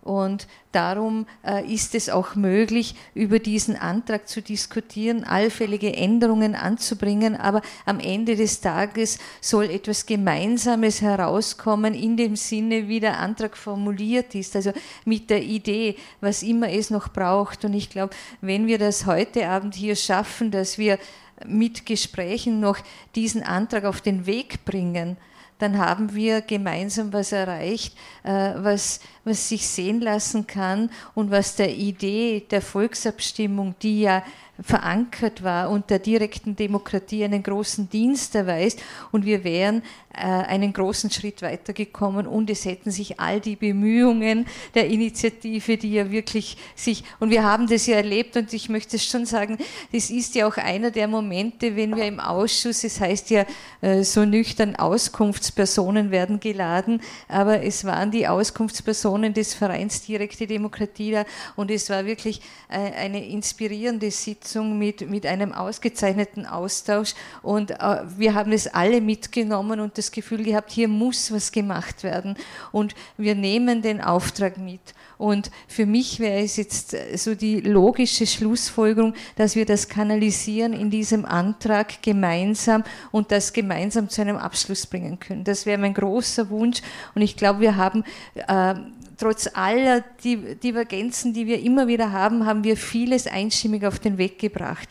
[0.01, 7.35] Und darum äh, ist es auch möglich, über diesen Antrag zu diskutieren, allfällige Änderungen anzubringen.
[7.35, 13.55] Aber am Ende des Tages soll etwas Gemeinsames herauskommen, in dem Sinne, wie der Antrag
[13.55, 14.55] formuliert ist.
[14.55, 14.71] Also
[15.05, 17.63] mit der Idee, was immer es noch braucht.
[17.63, 20.97] Und ich glaube, wenn wir das heute Abend hier schaffen, dass wir
[21.45, 22.77] mit Gesprächen noch
[23.13, 25.17] diesen Antrag auf den Weg bringen,
[25.61, 31.55] dann haben wir gemeinsam was erreicht, äh, was, was sich sehen lassen kann und was
[31.55, 34.23] der Idee der Volksabstimmung, die ja
[34.59, 38.81] verankert war und der direkten Demokratie einen großen Dienst erweist.
[39.11, 39.81] Und wir wären
[40.13, 45.93] äh, einen großen Schritt weitergekommen und es hätten sich all die Bemühungen der Initiative, die
[45.93, 49.57] ja wirklich sich, und wir haben das ja erlebt und ich möchte es schon sagen,
[49.91, 53.45] das ist ja auch einer der Momente, wenn wir im Ausschuss, es heißt ja
[53.81, 61.11] äh, so nüchtern, Auskunftspersonen werden geladen, aber es waren die Auskunftspersonen des Vereins Direkte Demokratie
[61.11, 67.13] da und es war wirklich äh, eine inspirierende Sitzung Sitzung mit, mit einem ausgezeichneten Austausch
[67.43, 72.03] und äh, wir haben es alle mitgenommen und das Gefühl gehabt, hier muss was gemacht
[72.03, 72.35] werden
[72.71, 74.81] und wir nehmen den Auftrag mit.
[75.19, 80.73] Und für mich wäre es jetzt äh, so die logische Schlussfolgerung, dass wir das kanalisieren
[80.73, 85.43] in diesem Antrag gemeinsam und das gemeinsam zu einem Abschluss bringen können.
[85.43, 86.81] Das wäre mein großer Wunsch
[87.13, 88.03] und ich glaube, wir haben
[88.47, 88.73] äh,
[89.21, 94.39] trotz aller Divergenzen, die wir immer wieder haben, haben wir vieles einstimmig auf den Weg
[94.39, 94.89] gebracht.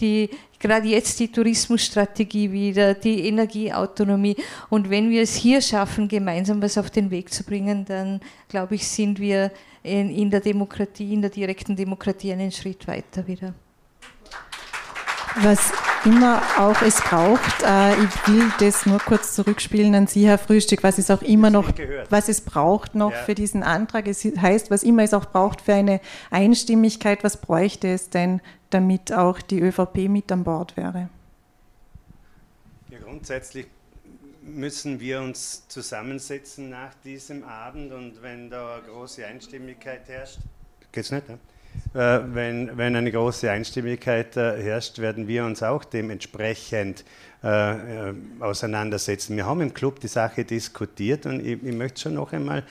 [0.00, 4.36] Die, gerade jetzt die Tourismusstrategie wieder, die Energieautonomie.
[4.68, 8.74] Und wenn wir es hier schaffen, gemeinsam was auf den Weg zu bringen, dann glaube
[8.74, 9.50] ich, sind wir
[9.82, 13.54] in, in der Demokratie, in der direkten Demokratie einen Schritt weiter wieder.
[15.36, 15.72] Was
[16.04, 20.82] immer auch es braucht, äh, ich will das nur kurz zurückspielen an Sie, Herr Frühstück,
[20.82, 21.72] was es auch immer noch,
[22.08, 23.18] was es braucht noch ja.
[23.18, 24.08] für diesen Antrag.
[24.08, 28.40] Es heißt, was immer es auch braucht für eine Einstimmigkeit, was bräuchte es denn,
[28.70, 31.08] damit auch die ÖVP mit an Bord wäre?
[32.88, 33.66] Ja, grundsätzlich
[34.42, 40.38] müssen wir uns zusammensetzen nach diesem Abend und wenn da große Einstimmigkeit herrscht,
[40.92, 41.38] geht's nicht, ne?
[41.92, 47.04] Äh, wenn, wenn eine große Einstimmigkeit äh, herrscht, werden wir uns auch dementsprechend
[47.42, 49.36] äh, auseinandersetzen.
[49.36, 52.62] Wir haben im Club die Sache diskutiert und ich, ich möchte schon noch einmal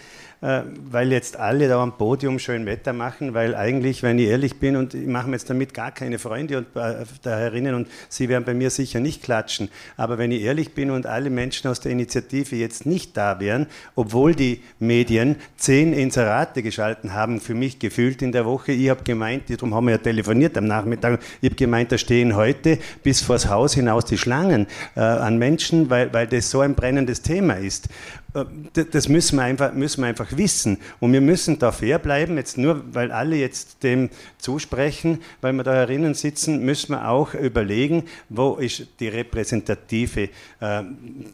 [0.41, 4.57] äh, weil jetzt alle da am Podium schön Wetter machen, weil eigentlich, wenn ich ehrlich
[4.57, 7.89] bin, und ich mache mir jetzt damit gar keine Freunde und äh, da herinnen und
[8.07, 11.69] Sie werden bei mir sicher nicht klatschen, aber wenn ich ehrlich bin und alle Menschen
[11.69, 17.53] aus der Initiative jetzt nicht da wären, obwohl die Medien zehn Inserate geschalten haben, für
[17.53, 21.19] mich gefühlt in der Woche, ich habe gemeint, darum haben wir ja telefoniert am Nachmittag,
[21.41, 25.89] ich habe gemeint, da stehen heute bis vors Haus hinaus die Schlangen äh, an Menschen,
[25.89, 27.89] weil, weil das so ein brennendes Thema ist.
[28.33, 28.45] Äh,
[28.91, 30.77] das müssen wir, einfach, müssen wir einfach wissen.
[30.99, 35.63] Und wir müssen da fair bleiben, jetzt nur weil alle jetzt dem zusprechen, weil wir
[35.63, 40.83] da herinnen sitzen, müssen wir auch überlegen, wo ist die repräsentative äh,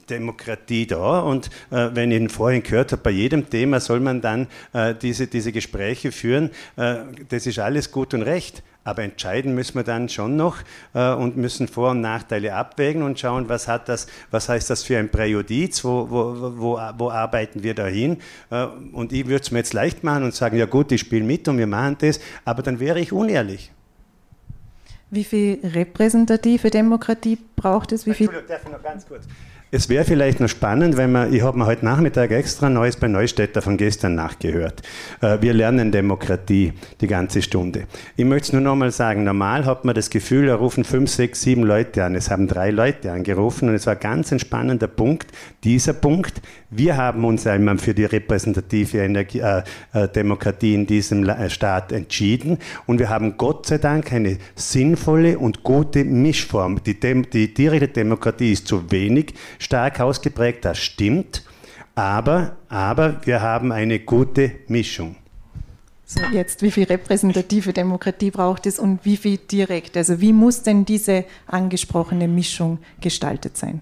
[0.09, 1.19] Demokratie da.
[1.19, 5.27] Und äh, wenn ich vorhin gehört habe, bei jedem Thema soll man dann äh, diese,
[5.27, 6.49] diese Gespräche führen.
[6.75, 6.97] Äh,
[7.29, 8.63] das ist alles gut und recht.
[8.85, 10.57] Aber entscheiden müssen wir dann schon noch
[10.93, 14.83] äh, und müssen Vor- und Nachteile abwägen und schauen, was, hat das, was heißt das
[14.83, 18.17] für ein Präjudiz, wo, wo, wo, wo arbeiten wir dahin.
[18.51, 21.25] Äh, und ich würde es mir jetzt leicht machen und sagen, ja gut, ich spiele
[21.25, 23.71] mit und wir machen das, aber dann wäre ich unehrlich.
[25.09, 28.05] Wie viel repräsentative Demokratie braucht es?
[28.05, 29.25] Wie viel Entschuldigung, darf ich noch ganz kurz.
[29.75, 33.09] Es wäre vielleicht noch spannend, wenn man, ich habe mir heute Nachmittag extra Neues bei
[33.09, 34.81] Neustädter von gestern nachgehört.
[35.19, 37.83] Äh, wir lernen Demokratie die ganze Stunde.
[38.15, 41.09] Ich möchte es nur noch mal sagen, normal hat man das Gefühl, da rufen fünf,
[41.09, 42.15] sechs, sieben Leute an.
[42.15, 45.27] Es haben drei Leute angerufen und es war ganz ein spannender Punkt.
[45.65, 51.27] Dieser Punkt, wir haben uns einmal für die repräsentative Energie, äh, äh, Demokratie in diesem
[51.27, 56.81] äh, Staat entschieden und wir haben Gott sei Dank eine sinnvolle und gute Mischform.
[56.83, 59.33] Die, Dem die direkte Demokratie ist zu wenig
[59.65, 61.43] stark ausgeprägt, das stimmt,
[61.95, 65.15] aber, aber wir haben eine gute Mischung.
[66.07, 69.97] So, jetzt, wie viel repräsentative Demokratie braucht es und wie viel direkt?
[69.97, 73.81] Also wie muss denn diese angesprochene Mischung gestaltet sein?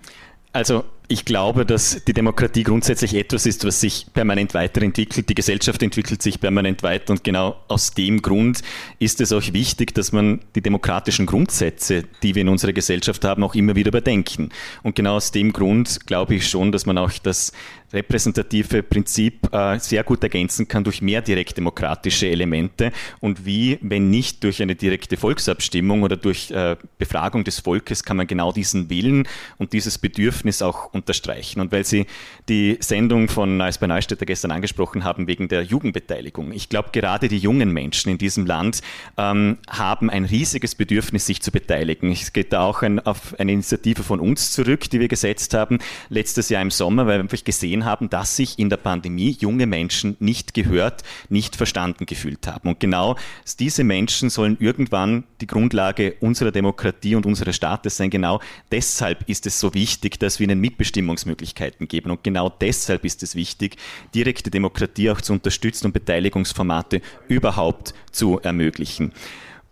[0.53, 5.29] Also ich glaube, dass die Demokratie grundsätzlich etwas ist, was sich permanent weiterentwickelt.
[5.29, 8.61] Die Gesellschaft entwickelt sich permanent weiter und genau aus dem Grund
[8.99, 13.43] ist es auch wichtig, dass man die demokratischen Grundsätze, die wir in unserer Gesellschaft haben,
[13.43, 14.49] auch immer wieder überdenken.
[14.81, 17.51] Und genau aus dem Grund glaube ich schon, dass man auch das
[17.93, 24.43] repräsentative Prinzip äh, sehr gut ergänzen kann durch mehr direktdemokratische Elemente und wie, wenn nicht
[24.43, 29.27] durch eine direkte Volksabstimmung oder durch äh, Befragung des Volkes, kann man genau diesen Willen
[29.57, 31.59] und dieses Bedürfnis auch unterstreichen.
[31.61, 32.05] Und weil Sie
[32.49, 36.51] die Sendung von Neues bei Neustädter gestern angesprochen haben wegen der Jugendbeteiligung.
[36.51, 38.81] Ich glaube, gerade die jungen Menschen in diesem Land
[39.17, 42.11] ähm, haben ein riesiges Bedürfnis, sich zu beteiligen.
[42.11, 45.79] Es geht da auch ein, auf eine Initiative von uns zurück, die wir gesetzt haben
[46.09, 49.65] letztes Jahr im Sommer, weil wir einfach gesehen haben, dass sich in der Pandemie junge
[49.65, 52.69] Menschen nicht gehört, nicht verstanden gefühlt haben.
[52.69, 53.15] Und genau
[53.59, 58.09] diese Menschen sollen irgendwann die Grundlage unserer Demokratie und unseres Staates sein.
[58.09, 58.39] Genau
[58.71, 62.11] deshalb ist es so wichtig, dass wir ihnen Mitbestimmungsmöglichkeiten geben.
[62.11, 63.77] Und genau deshalb ist es wichtig,
[64.13, 69.13] direkte Demokratie auch zu unterstützen und Beteiligungsformate überhaupt zu ermöglichen.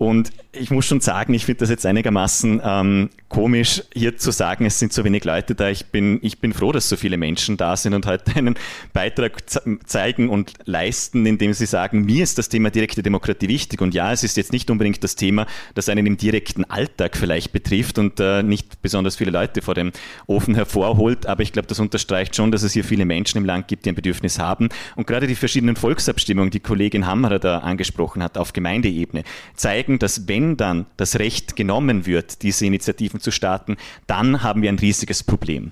[0.01, 4.65] Und ich muss schon sagen, ich finde das jetzt einigermaßen ähm, komisch, hier zu sagen,
[4.65, 5.69] es sind so wenig Leute da.
[5.69, 8.55] Ich bin, ich bin froh, dass so viele Menschen da sind und heute einen
[8.93, 9.43] Beitrag
[9.85, 13.79] zeigen und leisten, indem sie sagen, mir ist das Thema direkte Demokratie wichtig.
[13.81, 15.45] Und ja, es ist jetzt nicht unbedingt das Thema,
[15.75, 19.91] das einen im direkten Alltag vielleicht betrifft und äh, nicht besonders viele Leute vor dem
[20.25, 21.27] Ofen hervorholt.
[21.27, 23.89] Aber ich glaube, das unterstreicht schon, dass es hier viele Menschen im Land gibt, die
[23.89, 24.69] ein Bedürfnis haben.
[24.95, 29.23] Und gerade die verschiedenen Volksabstimmungen, die Kollegin Hammerer da angesprochen hat, auf Gemeindeebene,
[29.55, 33.77] zeigen, zeigen, dass wenn dann das Recht genommen wird, diese Initiativen zu starten,
[34.07, 35.71] dann haben wir ein riesiges Problem.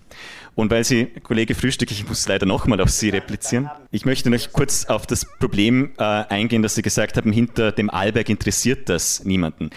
[0.55, 3.69] Und weil Sie, Kollege Frühstück, ich muss leider nochmal auf Sie replizieren.
[3.91, 7.89] Ich möchte noch kurz auf das Problem äh, eingehen, dass Sie gesagt haben, hinter dem
[7.89, 9.69] Allberg interessiert das niemanden.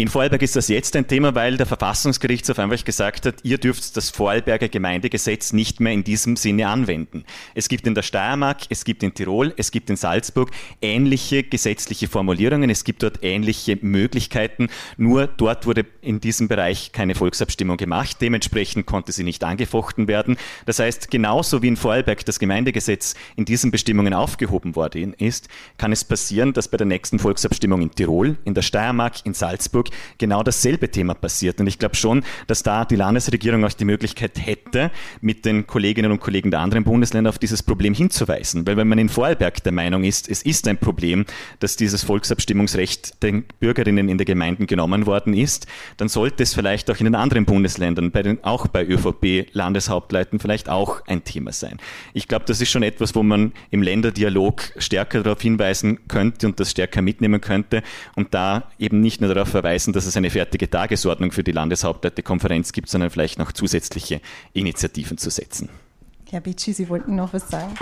[0.00, 3.98] In Vorarlberg ist das jetzt ein Thema, weil der Verfassungsgerichtshof einfach gesagt hat, ihr dürft
[3.98, 7.26] das Vorarlberger Gemeindegesetz nicht mehr in diesem Sinne anwenden.
[7.54, 12.08] Es gibt in der Steiermark, es gibt in Tirol, es gibt in Salzburg ähnliche gesetzliche
[12.08, 18.16] Formulierungen, es gibt dort ähnliche Möglichkeiten, nur dort wurde in diesem Bereich keine Volksabstimmung gemacht,
[18.22, 20.38] dementsprechend konnte sie nicht angefochten werden.
[20.64, 25.92] Das heißt, genauso wie in Vorarlberg das Gemeindegesetz in diesen Bestimmungen aufgehoben worden ist, kann
[25.92, 30.42] es passieren, dass bei der nächsten Volksabstimmung in Tirol, in der Steiermark, in Salzburg genau
[30.42, 31.60] dasselbe Thema passiert.
[31.60, 36.12] Und ich glaube schon, dass da die Landesregierung auch die Möglichkeit hätte, mit den Kolleginnen
[36.12, 38.66] und Kollegen der anderen Bundesländer auf dieses Problem hinzuweisen.
[38.66, 41.24] Weil wenn man in Vorarlberg der Meinung ist, es ist ein Problem,
[41.58, 45.66] dass dieses Volksabstimmungsrecht den Bürgerinnen in der Gemeinden genommen worden ist,
[45.96, 50.68] dann sollte es vielleicht auch in den anderen Bundesländern, bei den, auch bei ÖVP-Landeshauptleuten vielleicht
[50.68, 51.78] auch ein Thema sein.
[52.14, 56.60] Ich glaube, das ist schon etwas, wo man im Länderdialog stärker darauf hinweisen könnte und
[56.60, 57.82] das stärker mitnehmen könnte
[58.16, 61.52] und da eben nicht nur darauf verweisen, heißen, dass es eine fertige Tagesordnung für die
[61.52, 64.20] Landeshauptleitekonferenz gibt, sondern vielleicht noch zusätzliche
[64.52, 65.70] Initiativen zu setzen.
[66.30, 67.74] Herr Bitschi, Sie wollten noch was sagen?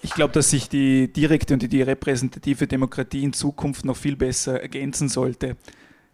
[0.00, 4.60] Ich glaube, dass sich die direkte und die repräsentative Demokratie in Zukunft noch viel besser
[4.60, 5.56] ergänzen sollte.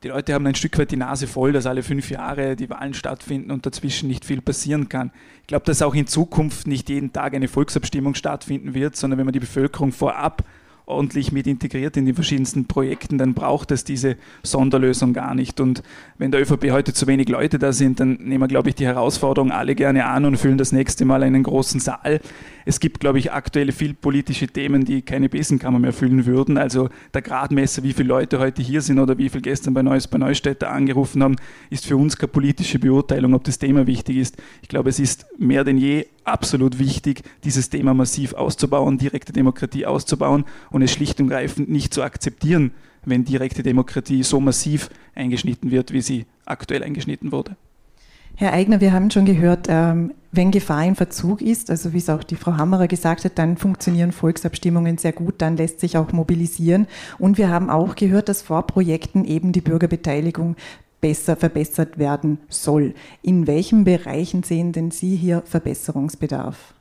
[0.02, 2.92] Die Leute haben ein Stück weit die Nase voll, dass alle fünf Jahre die Wahlen
[2.92, 5.12] stattfinden und dazwischen nicht viel passieren kann.
[5.42, 9.26] Ich glaube, dass auch in Zukunft nicht jeden Tag eine Volksabstimmung stattfinden wird, sondern wenn
[9.26, 10.44] man die Bevölkerung vorab
[10.86, 15.60] ordentlich mit integriert in die verschiedensten Projekten, dann braucht es diese Sonderlösung gar nicht.
[15.60, 15.82] Und
[16.18, 18.86] wenn der ÖVP heute zu wenig Leute da sind, dann nehmen wir, glaube ich, die
[18.86, 22.20] Herausforderung alle gerne an und füllen das nächste Mal einen großen Saal.
[22.66, 26.58] Es gibt, glaube ich, aktuell viel politische Themen, die keine Besenkammer mehr füllen würden.
[26.58, 30.08] Also der Gradmesser, wie viele Leute heute hier sind oder wie viele gestern bei Neues
[30.08, 31.36] bei Neustädter angerufen haben,
[31.70, 34.36] ist für uns keine politische Beurteilung, ob das Thema wichtig ist.
[34.62, 39.86] Ich glaube, es ist mehr denn je absolut wichtig, dieses Thema massiv auszubauen, direkte Demokratie
[39.86, 42.72] auszubauen und es schlicht und greifend nicht zu akzeptieren,
[43.04, 47.56] wenn direkte Demokratie so massiv eingeschnitten wird, wie sie aktuell eingeschnitten wurde.
[48.36, 52.10] Herr Eigner, wir haben schon gehört, ähm, wenn Gefahr in Verzug ist, also wie es
[52.10, 56.10] auch die Frau Hammerer gesagt hat, dann funktionieren Volksabstimmungen sehr gut, dann lässt sich auch
[56.10, 56.88] mobilisieren.
[57.20, 60.56] Und wir haben auch gehört, dass vor Projekten eben die Bürgerbeteiligung
[61.04, 62.94] besser verbessert werden soll.
[63.20, 66.72] In welchen Bereichen sehen denn Sie hier Verbesserungsbedarf?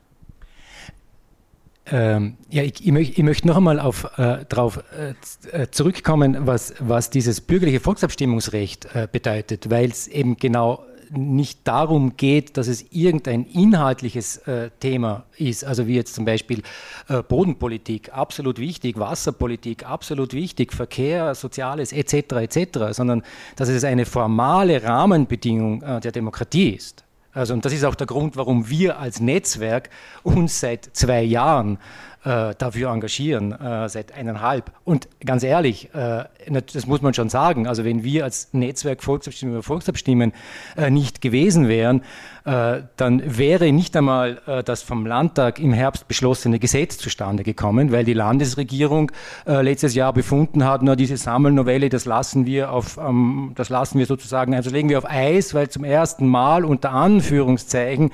[1.84, 5.12] Ähm, ja, ich, ich, möcht, ich, möchte noch einmal äh, darauf äh,
[5.52, 12.16] äh, zurückkommen, was, was dieses bürgerliche Volksabstimmungsrecht äh, bedeutet, weil es eben genau nicht darum
[12.16, 16.62] geht, dass es irgendein inhaltliches äh, Thema ist, also wie jetzt zum Beispiel
[17.08, 22.14] äh, Bodenpolitik, absolut wichtig, Wasserpolitik, absolut wichtig, Verkehr, Soziales etc.
[22.32, 23.22] etc., sondern
[23.56, 27.04] dass es eine formale Rahmenbedingung äh, der Demokratie ist.
[27.34, 29.90] Also, und das ist auch der Grund, warum wir als Netzwerk
[30.22, 31.78] uns seit zwei Jahren
[32.24, 34.72] dafür engagieren, äh, seit eineinhalb.
[34.84, 36.24] Und ganz ehrlich, äh,
[36.72, 40.32] das muss man schon sagen, also wenn wir als Netzwerk Volksabstimmen über Volksabstimmen
[40.76, 42.02] äh, nicht gewesen wären,
[42.44, 47.92] äh, dann wäre nicht einmal äh, das vom Landtag im Herbst beschlossene Gesetz zustande gekommen,
[47.92, 49.12] weil die Landesregierung
[49.46, 54.06] letztes Jahr befunden hat, na, diese Sammelnovelle, das lassen wir auf, ähm, das lassen wir
[54.06, 58.10] sozusagen, also legen wir auf Eis, weil zum ersten Mal unter Anführungszeichen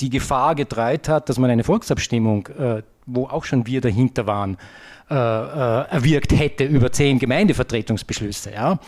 [0.00, 2.48] die Gefahr getreut hat, dass man eine Volksabstimmung
[3.06, 4.56] wo auch schon wir dahinter waren,
[5.08, 8.50] äh, äh, erwirkt hätte über zehn Gemeindevertretungsbeschlüsse.
[8.52, 8.80] Ja?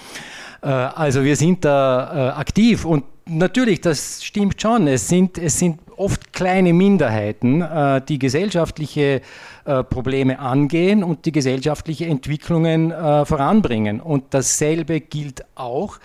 [0.63, 4.89] Äh, also wir sind da äh, aktiv und natürlich, das stimmt schon.
[4.89, 9.23] Es sind, es sind oft kleine Minderheiten, äh, die gesellschaftliche
[9.65, 12.91] äh, Probleme angehen und die gesellschaftliche Entwicklungen
[13.25, 14.01] voranbringen.
[14.01, 15.99] Und dasselbe gilt auch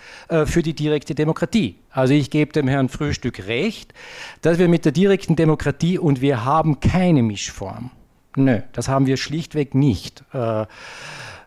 [0.44, 1.76] für die direkte Demokratie.
[1.90, 3.94] Also ich gebe dem Herrn Frühstück recht,
[4.42, 7.90] dass wir mit der direkten Demokratie und wir haben keine Mischform.
[8.36, 10.24] Nö, das haben wir schlichtweg nicht.
[10.32, 10.66] Äh,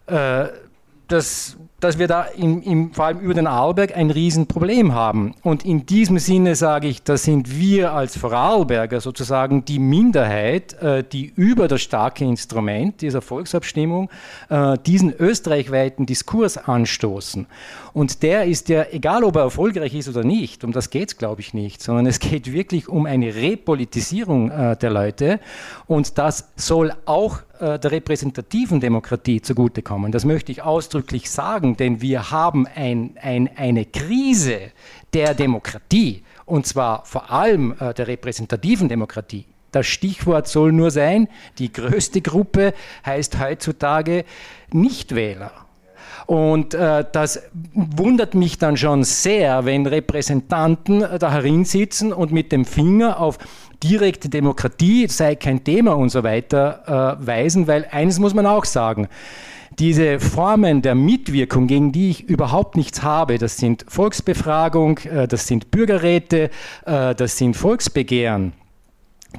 [0.08, 0.50] äh,
[1.08, 5.36] das dass wir da im, im, vor allem über den Arlberg ein Riesenproblem haben.
[5.44, 11.04] Und in diesem Sinne sage ich, da sind wir als Vorarlberger sozusagen die Minderheit, äh,
[11.04, 14.10] die über das starke Instrument dieser Volksabstimmung
[14.50, 17.46] äh, diesen österreichweiten Diskurs anstoßen.
[17.94, 21.18] Und der ist ja, egal ob er erfolgreich ist oder nicht, um das geht es,
[21.18, 25.40] glaube ich, nicht, sondern es geht wirklich um eine Repolitisierung äh, der Leute.
[25.86, 30.12] Und das soll auch äh, der repräsentativen Demokratie zugutekommen.
[30.12, 34.60] Das möchte ich ausdrücklich sagen, denn wir haben ein, ein, eine Krise
[35.14, 39.46] der Demokratie, und zwar vor allem äh, der repräsentativen Demokratie.
[39.72, 41.28] Das Stichwort soll nur sein,
[41.60, 42.74] die größte Gruppe
[43.06, 44.26] heißt heutzutage
[44.72, 45.52] Nichtwähler.
[46.26, 47.42] Und äh, das
[47.74, 51.66] wundert mich dann schon sehr, wenn Repräsentanten da herin
[52.14, 53.38] und mit dem Finger auf
[53.84, 58.66] direkte Demokratie sei kein Thema und so weiter äh, weisen, weil eines muss man auch
[58.66, 59.08] sagen.
[59.80, 65.48] Diese Formen der Mitwirkung, gegen die ich überhaupt nichts habe, das sind Volksbefragung, äh, das
[65.48, 66.50] sind Bürgerräte,
[66.86, 68.54] äh, das sind Volksbegehren,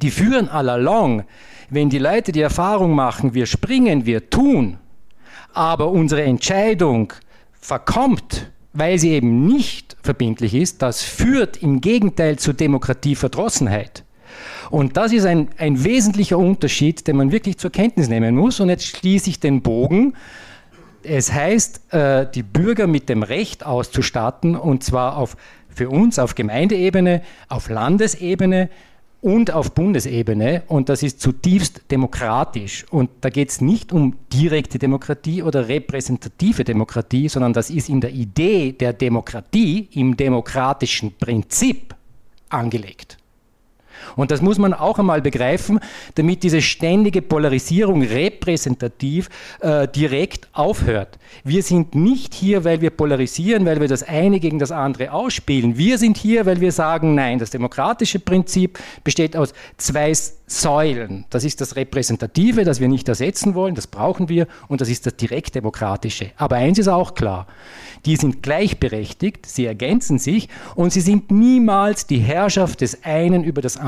[0.00, 1.24] die führen all along,
[1.70, 4.78] wenn die Leute die Erfahrung machen, wir springen, wir tun,
[5.52, 7.12] aber unsere Entscheidung
[7.60, 14.04] verkommt, weil sie eben nicht verbindlich ist, das führt im Gegenteil zu Demokratieverdrossenheit.
[14.70, 18.60] Und das ist ein, ein wesentlicher Unterschied, den man wirklich zur Kenntnis nehmen muss.
[18.60, 20.14] Und jetzt schließe ich den Bogen.
[21.02, 25.36] Es heißt, äh, die Bürger mit dem Recht auszustatten, und zwar auf,
[25.68, 28.68] für uns auf Gemeindeebene, auf Landesebene,
[29.20, 32.86] und auf Bundesebene und das ist zutiefst demokratisch.
[32.90, 38.00] Und da geht es nicht um direkte Demokratie oder repräsentative Demokratie, sondern das ist in
[38.00, 41.94] der Idee der Demokratie, im demokratischen Prinzip
[42.48, 43.17] angelegt.
[44.16, 45.80] Und das muss man auch einmal begreifen,
[46.14, 49.28] damit diese ständige Polarisierung repräsentativ
[49.60, 51.18] äh, direkt aufhört.
[51.44, 55.76] Wir sind nicht hier, weil wir polarisieren, weil wir das eine gegen das andere ausspielen.
[55.76, 60.14] Wir sind hier, weil wir sagen, nein, das demokratische Prinzip besteht aus zwei
[60.48, 61.26] Säulen.
[61.28, 65.04] Das ist das Repräsentative, das wir nicht ersetzen wollen, das brauchen wir, und das ist
[65.04, 66.30] das direktdemokratische.
[66.36, 67.46] Aber eins ist auch klar,
[68.06, 73.60] die sind gleichberechtigt, sie ergänzen sich und sie sind niemals die Herrschaft des einen über
[73.60, 73.87] das andere.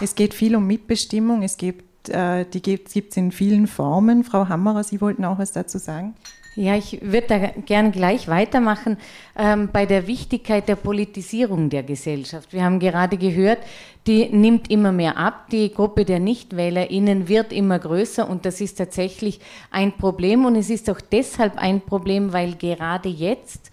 [0.00, 4.24] Es geht viel um Mitbestimmung, es gibt, äh, die gibt es in vielen Formen.
[4.24, 6.14] Frau Hammerer, Sie wollten auch was dazu sagen?
[6.54, 8.98] Ja, ich würde da gerne gleich weitermachen
[9.38, 12.52] ähm, bei der Wichtigkeit der Politisierung der Gesellschaft.
[12.52, 13.58] Wir haben gerade gehört,
[14.06, 15.46] die nimmt immer mehr ab.
[15.50, 19.40] Die Gruppe der NichtwählerInnen wird immer größer und das ist tatsächlich
[19.70, 20.44] ein Problem.
[20.44, 23.70] Und es ist auch deshalb ein Problem, weil gerade jetzt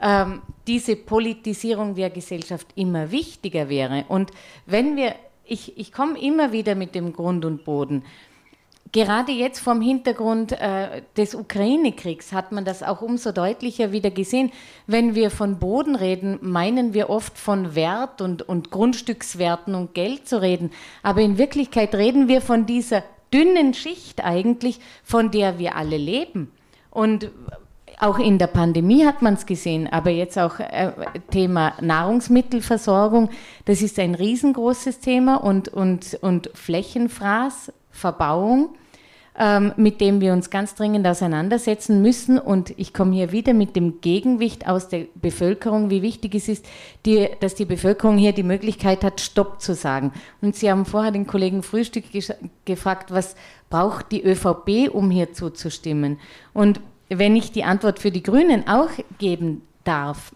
[0.00, 4.04] ähm, diese Politisierung der Gesellschaft immer wichtiger wäre.
[4.08, 4.30] Und
[4.66, 8.04] wenn wir, ich, ich komme immer wieder mit dem Grund und Boden.
[8.92, 14.50] Gerade jetzt vom Hintergrund äh, des Ukraine-Kriegs hat man das auch umso deutlicher wieder gesehen.
[14.88, 20.26] Wenn wir von Boden reden, meinen wir oft von Wert und, und Grundstückswerten und Geld
[20.26, 20.72] zu reden.
[21.04, 26.50] Aber in Wirklichkeit reden wir von dieser dünnen Schicht eigentlich, von der wir alle leben.
[26.90, 27.30] Und
[28.00, 30.92] Auch in der Pandemie hat man es gesehen, aber jetzt auch äh,
[31.30, 33.28] Thema Nahrungsmittelversorgung,
[33.66, 38.70] das ist ein riesengroßes Thema und, und, und Flächenfraß, Verbauung
[39.40, 42.38] ähm, mit dem wir uns ganz dringend auseinandersetzen müssen.
[42.38, 46.66] Und ich komme hier wieder mit dem Gegenwicht aus der Bevölkerung, wie wichtig es ist,
[47.06, 50.12] die, dass die Bevölkerung hier die Möglichkeit hat, Stopp zu sagen.
[50.42, 52.04] Und Sie haben vorher den Kollegen Frühstück
[52.66, 53.34] gefragt, was
[53.70, 56.18] braucht die ÖVP, um hier zuzustimmen?
[56.52, 56.80] Und
[57.10, 60.32] wenn ich die Antwort für die Grünen auch geben darf,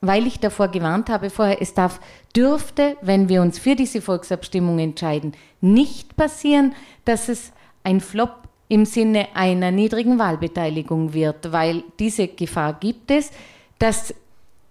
[0.00, 2.00] weil ich davor gewarnt habe vorher, es darf,
[2.34, 6.74] dürfte, wenn wir uns für diese Volksabstimmung entscheiden, nicht passieren,
[7.04, 7.52] dass es
[7.82, 13.30] ein Flop im Sinne einer niedrigen Wahlbeteiligung wird, weil diese Gefahr gibt es,
[13.78, 14.12] dass,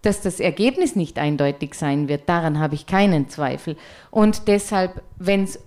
[0.02, 2.28] dass das Ergebnis nicht eindeutig sein wird.
[2.28, 3.78] Daran habe ich keinen Zweifel.
[4.12, 5.60] Und deshalb, wenn es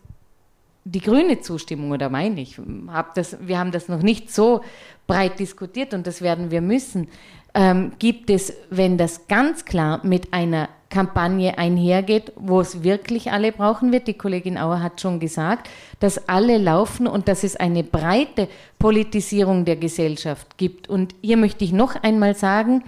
[0.84, 4.62] die grüne Zustimmung, oder meine ich, hab das, wir haben das noch nicht so
[5.08, 7.08] breit diskutiert und das werden wir müssen,
[7.54, 13.52] ähm, gibt es, wenn das ganz klar mit einer Kampagne einhergeht, wo es wirklich alle
[13.52, 14.06] brauchen wird.
[14.06, 15.68] Die Kollegin Auer hat schon gesagt,
[16.00, 18.48] dass alle laufen und dass es eine breite
[18.78, 20.88] Politisierung der Gesellschaft gibt.
[20.88, 22.84] Und hier möchte ich noch einmal sagen,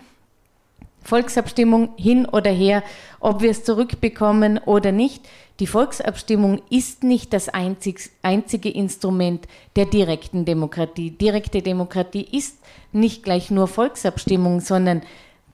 [1.03, 2.83] Volksabstimmung hin oder her,
[3.21, 5.27] ob wir es zurückbekommen oder nicht.
[5.61, 9.47] Die Volksabstimmung ist nicht das einzig, einzige Instrument
[9.77, 11.11] der direkten Demokratie.
[11.11, 12.59] Direkte Demokratie ist
[12.93, 15.03] nicht gleich nur Volksabstimmung, sondern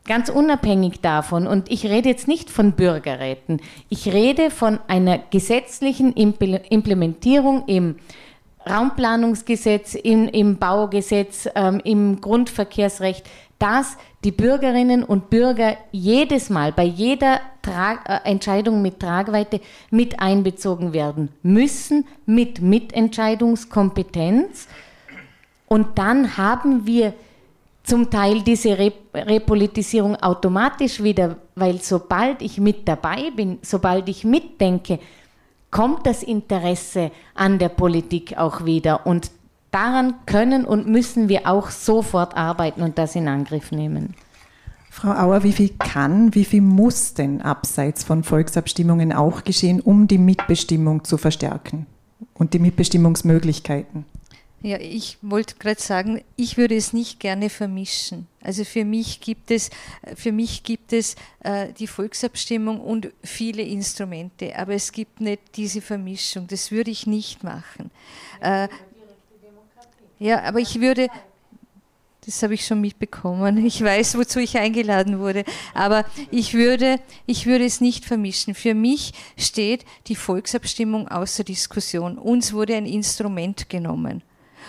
[0.06, 6.12] Ganz unabhängig davon, und ich rede jetzt nicht von Bürgerräten, ich rede von einer gesetzlichen
[6.12, 7.96] Implementierung im
[8.70, 13.26] Raumplanungsgesetz, in, im Baugesetz, ähm, im Grundverkehrsrecht,
[13.58, 19.60] dass die Bürgerinnen und Bürger jedes Mal bei jeder Trag äh, Entscheidung mit Tragweite
[19.90, 24.68] mit einbezogen werden müssen, mit Mitentscheidungskompetenz.
[25.66, 27.12] Und dann haben wir
[27.82, 34.98] zum Teil diese Repolitisierung automatisch wieder, weil sobald ich mit dabei bin, sobald ich mitdenke,
[35.70, 39.06] kommt das Interesse an der Politik auch wieder.
[39.06, 39.30] Und
[39.70, 44.14] daran können und müssen wir auch sofort arbeiten und das in Angriff nehmen.
[44.96, 50.08] Frau Auer, wie viel kann, wie viel muss denn abseits von Volksabstimmungen auch geschehen, um
[50.08, 51.84] die Mitbestimmung zu verstärken
[52.32, 54.06] und die Mitbestimmungsmöglichkeiten?
[54.62, 58.26] Ja, ich wollte gerade sagen, ich würde es nicht gerne vermischen.
[58.42, 59.68] Also für mich gibt es,
[60.14, 65.82] für mich gibt es äh, die Volksabstimmung und viele Instrumente, aber es gibt nicht diese
[65.82, 66.46] Vermischung.
[66.46, 67.90] Das würde ich nicht machen.
[68.40, 68.68] Äh,
[70.18, 71.08] ja, aber ich würde,
[72.26, 73.64] das habe ich schon mitbekommen.
[73.64, 75.44] Ich weiß, wozu ich eingeladen wurde.
[75.74, 78.54] Aber ich würde, ich würde es nicht vermischen.
[78.54, 82.18] Für mich steht die Volksabstimmung außer Diskussion.
[82.18, 84.22] Uns wurde ein Instrument genommen.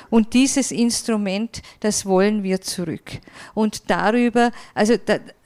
[0.09, 3.19] Und dieses Instrument, das wollen wir zurück.
[3.53, 4.95] Und darüber, also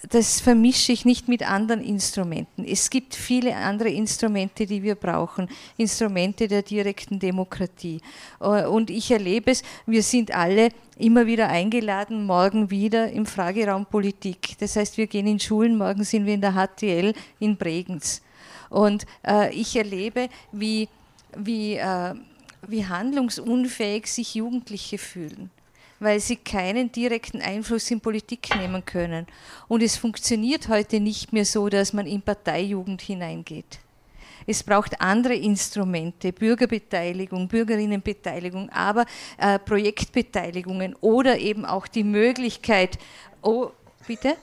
[0.09, 2.65] das vermische ich nicht mit anderen Instrumenten.
[2.65, 5.47] Es gibt viele andere Instrumente, die wir brauchen,
[5.77, 8.01] Instrumente der direkten Demokratie.
[8.39, 13.85] Äh, und ich erlebe es, wir sind alle immer wieder eingeladen, morgen wieder im Frageraum
[13.85, 14.57] Politik.
[14.59, 18.21] Das heißt, wir gehen in Schulen, morgen sind wir in der HTL in Bregenz.
[18.69, 20.87] Und äh, ich erlebe, wie,
[21.35, 22.13] wie äh,
[22.67, 25.49] wie handlungsunfähig sich Jugendliche fühlen,
[25.99, 29.27] weil sie keinen direkten Einfluss in Politik nehmen können.
[29.67, 33.79] Und es funktioniert heute nicht mehr so, dass man in Parteijugend hineingeht.
[34.47, 39.05] Es braucht andere Instrumente, Bürgerbeteiligung, Bürgerinnenbeteiligung, aber
[39.37, 42.97] äh, Projektbeteiligungen oder eben auch die Möglichkeit,
[43.41, 43.69] oh,
[44.07, 44.35] bitte?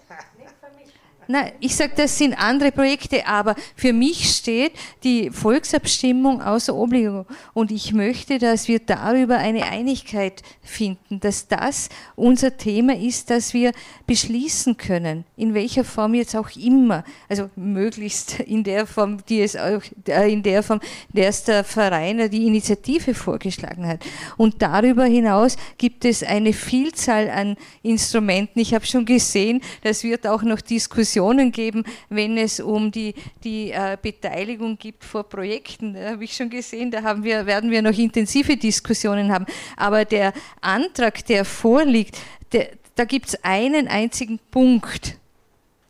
[1.31, 4.73] Nein, ich sage, das sind andere Projekte, aber für mich steht
[5.05, 7.27] die Volksabstimmung außer Obligo.
[7.53, 13.53] Und ich möchte, dass wir darüber eine Einigkeit finden, dass das unser Thema ist, dass
[13.53, 13.73] wir
[14.07, 19.55] beschließen können, in welcher Form jetzt auch immer, also möglichst in der Form, die es
[19.55, 20.81] auch, äh, in der Form,
[21.13, 24.03] der es der Verein die Initiative vorgeschlagen hat.
[24.39, 28.61] Und darüber hinaus gibt es eine Vielzahl an Instrumenten.
[28.61, 33.15] Ich habe schon gesehen, das wird auch noch Diskussionen Diskussionen geben, wenn es um die,
[33.43, 35.95] die äh, Beteiligung gibt vor Projekten.
[35.95, 39.45] Da habe ich schon gesehen, da haben wir, werden wir noch intensive Diskussionen haben.
[39.77, 42.19] Aber der Antrag, der vorliegt,
[42.53, 45.17] der, da gibt es einen einzigen Punkt,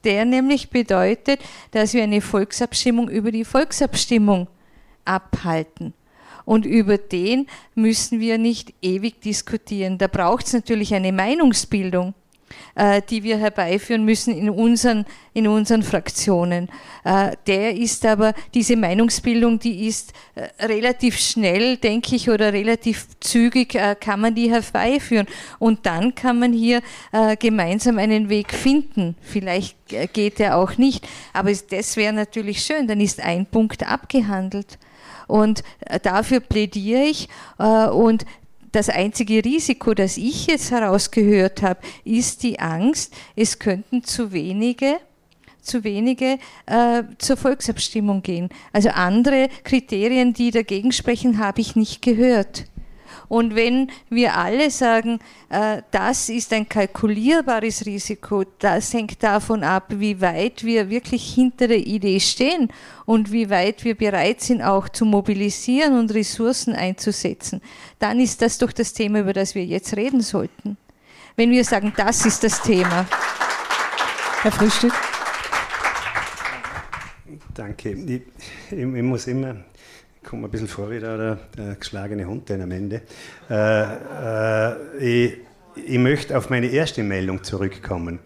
[0.05, 1.41] der nämlich bedeutet,
[1.73, 4.49] dass wir eine Volksabstimmung über die Volksabstimmung
[5.05, 5.93] abhalten.
[6.47, 9.99] Und über den müssen wir nicht ewig diskutieren.
[9.99, 12.15] Da braucht es natürlich eine Meinungsbildung.
[12.75, 16.69] Äh, die wir herbeiführen müssen in unseren, in unseren Fraktionen.
[17.05, 23.09] Äh, der ist aber, diese Meinungsbildung, die ist äh, relativ schnell, denke ich, oder relativ
[23.21, 25.27] zügig kann man die herbeiführen.
[25.59, 26.83] Und dann kann man hier
[27.39, 29.17] gemeinsam einen Weg finden.
[29.21, 29.77] Vielleicht
[30.13, 31.07] geht er auch nicht.
[31.33, 34.79] Aber das wäre natürlich schön, dann ist ein Punkt abgehandelt.
[35.27, 35.63] Und
[36.03, 37.29] dafür plädiere ich.
[37.59, 38.25] Und
[38.79, 44.99] das einzige Risiko, das ich jetzt herausgehört habe, ist die Angst, es könnten zu wenige
[45.61, 48.49] zu wenige äh, zur Volksabstimmung gehen.
[48.73, 52.65] Also andere Kriterien, die dagegen sprechen, habe ich nicht gehört.
[53.29, 55.19] Und wenn wir alle sagen,
[55.51, 61.69] äh, das ist ein kalkulierbares Risiko, das hängt davon ab, wie weit wir wirklich hinter
[61.69, 62.73] der Idee stehen
[63.05, 67.61] und wie weit wir bereit sind, auch zu mobilisieren und Ressourcen einzusetzen,
[67.99, 70.77] dann ist das doch das Thema, über das wir jetzt reden sollten.
[71.37, 73.07] Wenn wir sagen, das ist das Thema.
[74.43, 74.93] Herr Frühstück.
[77.55, 77.91] Danke.
[77.91, 78.23] Ich,
[78.71, 79.57] ich, ich muss immer
[80.29, 83.01] komme ein bisschen vor wie der, der geschlagene Hund dann am Ende.
[83.49, 85.39] Äh, äh, ich,
[85.75, 88.19] ich möchte auf meine erste Meldung zurückkommen.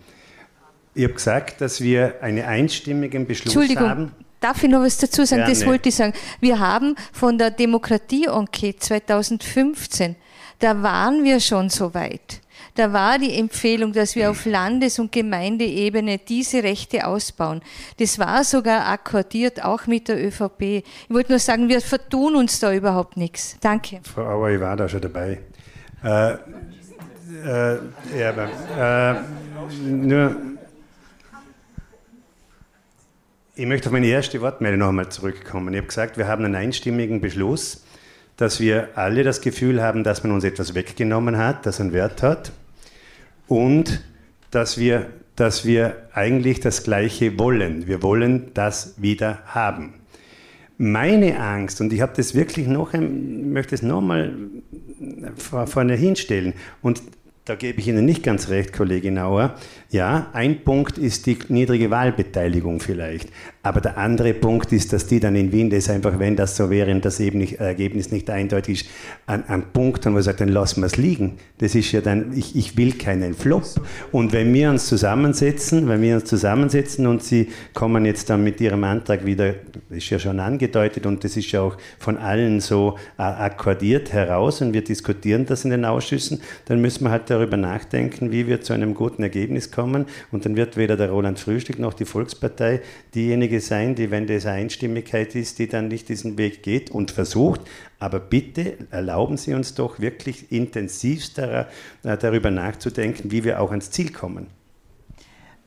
[0.94, 3.88] Ich habe gesagt, dass wir einen einstimmigen Beschluss Entschuldigung.
[3.88, 4.12] haben.
[4.40, 5.42] Darf ich noch was dazu sagen?
[5.42, 5.55] Gerne.
[5.55, 6.12] Das wollte ich sagen.
[6.40, 10.16] Wir haben von der Demokratie-Enquete 2015,
[10.59, 12.41] da waren wir schon so weit.
[12.74, 17.60] Da war die Empfehlung, dass wir auf Landes- und Gemeindeebene diese Rechte ausbauen.
[17.98, 20.62] Das war sogar akkordiert, auch mit der ÖVP.
[20.62, 23.58] Ich wollte nur sagen, wir vertun uns da überhaupt nichts.
[23.60, 24.00] Danke.
[24.02, 25.40] Frau Auer, ich war da schon dabei.
[26.02, 27.78] Äh, äh,
[28.18, 30.36] ja, aber, äh, nur,
[33.54, 35.74] ich möchte auf meine erste Wortmeldung noch einmal zurückkommen.
[35.74, 37.84] Ich habe gesagt, wir haben einen einstimmigen Beschluss,
[38.38, 42.22] dass wir alle das Gefühl haben, dass man uns etwas weggenommen hat, das einen Wert
[42.22, 42.52] hat
[43.49, 44.03] und
[44.51, 47.86] dass wir, dass wir eigentlich das Gleiche wollen.
[47.86, 49.95] Wir wollen das wieder haben.
[50.78, 54.34] Meine Angst, und ich habe das wirklich noch, möchte es nochmal
[55.36, 57.03] vorne hinstellen, und
[57.45, 59.57] da gebe ich Ihnen nicht ganz recht, Kollegin Auer.
[59.93, 63.28] Ja, ein Punkt ist die niedrige Wahlbeteiligung vielleicht.
[63.62, 66.70] Aber der andere Punkt ist, dass die dann in Wien das einfach, wenn das so
[66.70, 68.90] wäre und das Ergebnis nicht eindeutig ist,
[69.26, 71.34] an, an Punkt haben, wo man sagt, dann lassen wir es liegen.
[71.59, 73.64] Das ist ja dann, ich, ich will keinen Flop.
[74.12, 78.62] Und wenn wir uns zusammensetzen, wenn wir uns zusammensetzen und Sie kommen jetzt dann mit
[78.62, 79.57] Ihrem Antrag wieder,
[79.90, 84.72] ist ja schon angedeutet und das ist ja auch von allen so akkordiert heraus und
[84.72, 88.72] wir diskutieren das in den Ausschüssen, dann müssen wir halt darüber nachdenken, wie wir zu
[88.72, 89.82] einem guten Ergebnis kommen.
[89.83, 92.80] Und dann wird weder der Roland Frühstück noch die Volkspartei
[93.14, 97.61] diejenige sein, die, wenn das Einstimmigkeit ist, die dann nicht diesen Weg geht und versucht.
[97.99, 101.41] Aber bitte erlauben Sie uns doch wirklich intensivst
[102.03, 104.47] darüber nachzudenken, wie wir auch ans Ziel kommen.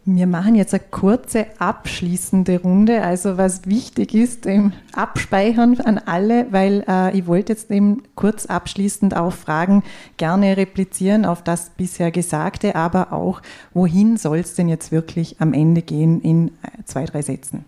[0.08, 3.02] Wir machen jetzt eine kurze abschließende Runde.
[3.02, 8.46] Also was wichtig ist, im Abspeichern an alle, weil äh, ich wollte jetzt eben kurz
[8.46, 9.84] abschließend auch Fragen
[10.18, 13.42] gerne replizieren auf das bisher Gesagte, aber auch,
[13.74, 17.66] wohin soll es denn jetzt wirklich am Ende gehen in äh, zwei, drei Sätzen?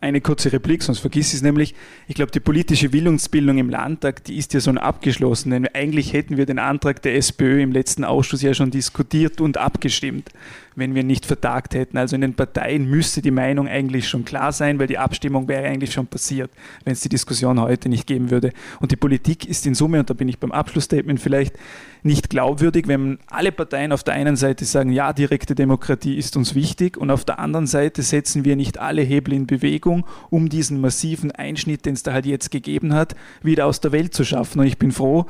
[0.00, 1.74] eine kurze Replik, sonst vergiss ich es nämlich.
[2.06, 6.36] Ich glaube, die politische Willensbildung im Landtag, die ist ja schon abgeschlossen, denn eigentlich hätten
[6.36, 10.30] wir den Antrag der SPÖ im letzten Ausschuss ja schon diskutiert und abgestimmt
[10.78, 11.98] wenn wir nicht vertagt hätten.
[11.98, 15.66] Also in den Parteien müsste die Meinung eigentlich schon klar sein, weil die Abstimmung wäre
[15.66, 16.50] eigentlich schon passiert,
[16.84, 18.52] wenn es die Diskussion heute nicht geben würde.
[18.80, 21.56] Und die Politik ist in Summe, und da bin ich beim Abschlussstatement vielleicht,
[22.02, 26.54] nicht glaubwürdig, wenn alle Parteien auf der einen Seite sagen, ja, direkte Demokratie ist uns
[26.54, 30.80] wichtig und auf der anderen Seite setzen wir nicht alle Hebel in Bewegung, um diesen
[30.80, 34.60] massiven Einschnitt, den es da halt jetzt gegeben hat, wieder aus der Welt zu schaffen.
[34.60, 35.26] Und ich bin froh,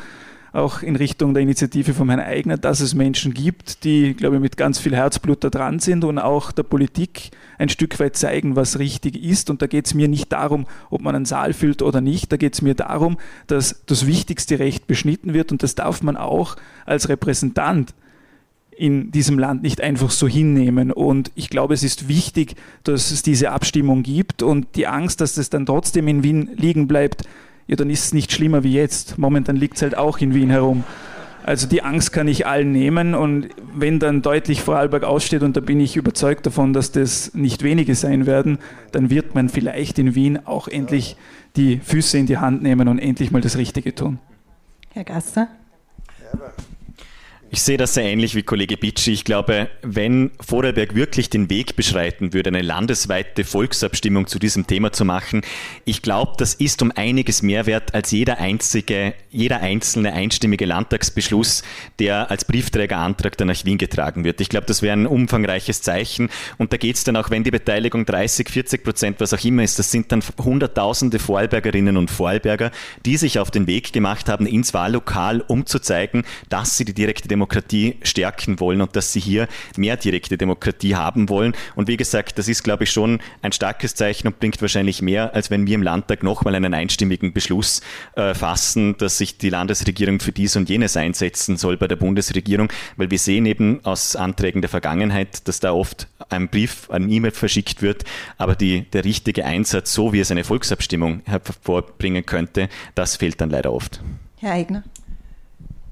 [0.59, 4.43] auch in Richtung der Initiative von Herrn Eigner, dass es Menschen gibt, die, glaube ich,
[4.43, 8.57] mit ganz viel Herzblut da dran sind und auch der Politik ein Stück weit zeigen,
[8.57, 9.51] was richtig ist.
[9.51, 12.31] Und da geht es mir nicht darum, ob man einen Saal füllt oder nicht.
[12.33, 16.17] Da geht es mir darum, dass das wichtigste Recht beschnitten wird und das darf man
[16.17, 16.57] auch
[16.87, 17.95] als Repräsentant
[18.79, 20.93] in diesem Land nicht einfach so hinnehmen.
[20.93, 22.55] Und ich glaube, es ist wichtig,
[22.85, 26.87] dass es diese Abstimmung gibt und die Angst, dass es dann trotzdem in Wien liegen
[26.87, 27.25] bleibt,
[27.69, 29.19] ja, dann ist es nicht schlimmer wie jetzt.
[29.19, 30.85] Momentan liegt es halt auch in Wien herum.
[31.45, 35.61] Also die Angst kann ich allen nehmen und wenn dann deutlich Vorarlberg aussteht und da
[35.61, 38.59] bin ich überzeugt davon, dass das nicht wenige sein werden,
[38.93, 41.17] dann wird man vielleicht in Wien auch endlich
[41.57, 44.19] die Füße in die Hand nehmen und endlich mal das Richtige tun.
[44.91, 45.49] Herr Gasser?
[47.51, 49.11] Ich sehe das sehr ähnlich wie Kollege Bitschi.
[49.11, 54.93] Ich glaube, wenn Vorarlberg wirklich den Weg beschreiten würde, eine landesweite Volksabstimmung zu diesem Thema
[54.93, 55.41] zu machen,
[55.87, 61.63] ich glaube, das ist um einiges mehr wert als jeder einzige, jeder einzelne einstimmige Landtagsbeschluss,
[61.99, 64.43] der als Briefträgerantrag dann nach Wien getragen wird.
[64.43, 66.29] Ich glaube, das wäre ein umfangreiches Zeichen.
[66.59, 69.63] Und da geht es dann auch, wenn die Beteiligung 30, 40 Prozent, was auch immer
[69.63, 72.73] ist, das sind dann Hunderttausende Vorarlbergerinnen und Vorarlberger,
[73.07, 76.93] die sich auf den Weg gemacht haben ins Wahllokal, um zu zeigen, dass sie die
[76.93, 81.55] direkte Demokratie stärken wollen und dass sie hier mehr direkte Demokratie haben wollen.
[81.77, 85.35] Und wie gesagt, das ist, glaube ich, schon ein starkes Zeichen und bringt wahrscheinlich mehr,
[85.35, 87.81] als wenn wir im Landtag nochmal einen einstimmigen Beschluss
[88.17, 92.73] äh, fassen, dass sich die Landesregierung für dies und jenes einsetzen soll bei der Bundesregierung,
[92.97, 97.31] weil wir sehen eben aus Anträgen der Vergangenheit, dass da oft ein Brief, ein E-Mail
[97.31, 98.05] verschickt wird,
[98.37, 103.51] aber die, der richtige Einsatz, so wie es eine Volksabstimmung hervorbringen könnte, das fehlt dann
[103.51, 104.03] leider oft.
[104.39, 104.83] Herr Eigner.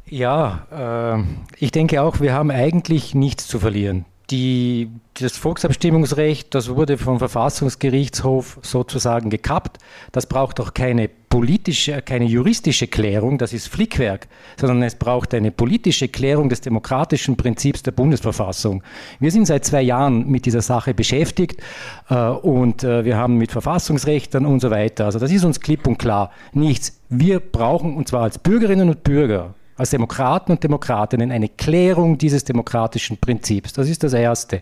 [0.09, 1.25] Ja, äh,
[1.59, 4.05] ich denke auch, wir haben eigentlich nichts zu verlieren.
[4.31, 9.79] Die, das Volksabstimmungsrecht, das wurde vom Verfassungsgerichtshof sozusagen gekappt.
[10.11, 14.27] Das braucht auch keine politische, keine juristische Klärung, das ist Flickwerk,
[14.59, 18.83] sondern es braucht eine politische Klärung des demokratischen Prinzips der Bundesverfassung.
[19.21, 21.61] Wir sind seit zwei Jahren mit dieser Sache beschäftigt
[22.09, 25.05] äh, und äh, wir haben mit Verfassungsrechtern und so weiter.
[25.05, 27.01] Also das ist uns klipp und klar nichts.
[27.11, 32.45] Wir brauchen, und zwar als Bürgerinnen und Bürger, als Demokraten und Demokratinnen eine Klärung dieses
[32.45, 33.73] demokratischen Prinzips.
[33.73, 34.61] Das ist das Erste.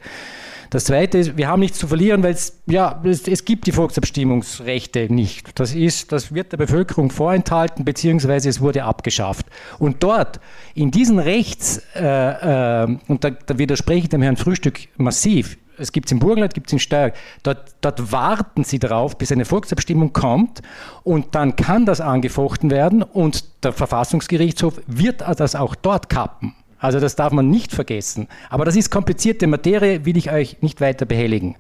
[0.71, 3.73] Das Zweite ist, wir haben nichts zu verlieren, weil es, ja, es, es, gibt die
[3.73, 5.59] Volksabstimmungsrechte nicht.
[5.61, 9.47] Das, ist, das wird der Bevölkerung vorenthalten, beziehungsweise es wurde abgeschafft.
[9.79, 10.41] Und dort,
[10.75, 15.93] in diesen Rechts, äh, äh, und da, da widerspreche ich dem Herrn Frühstück massiv, es
[15.93, 17.15] gibt es im Burgenland, gibt es in Steiermark.
[17.43, 20.63] Dort, dort warten sie darauf, bis eine Volksabstimmung kommt
[21.03, 26.55] und dann kann das angefochten werden und der Verfassungsgerichtshof wird das auch dort kappen.
[26.79, 28.29] Also das darf man nicht vergessen.
[28.51, 31.57] Aber das ist komplizierte Materie, will ich euch nicht weiter behelligen.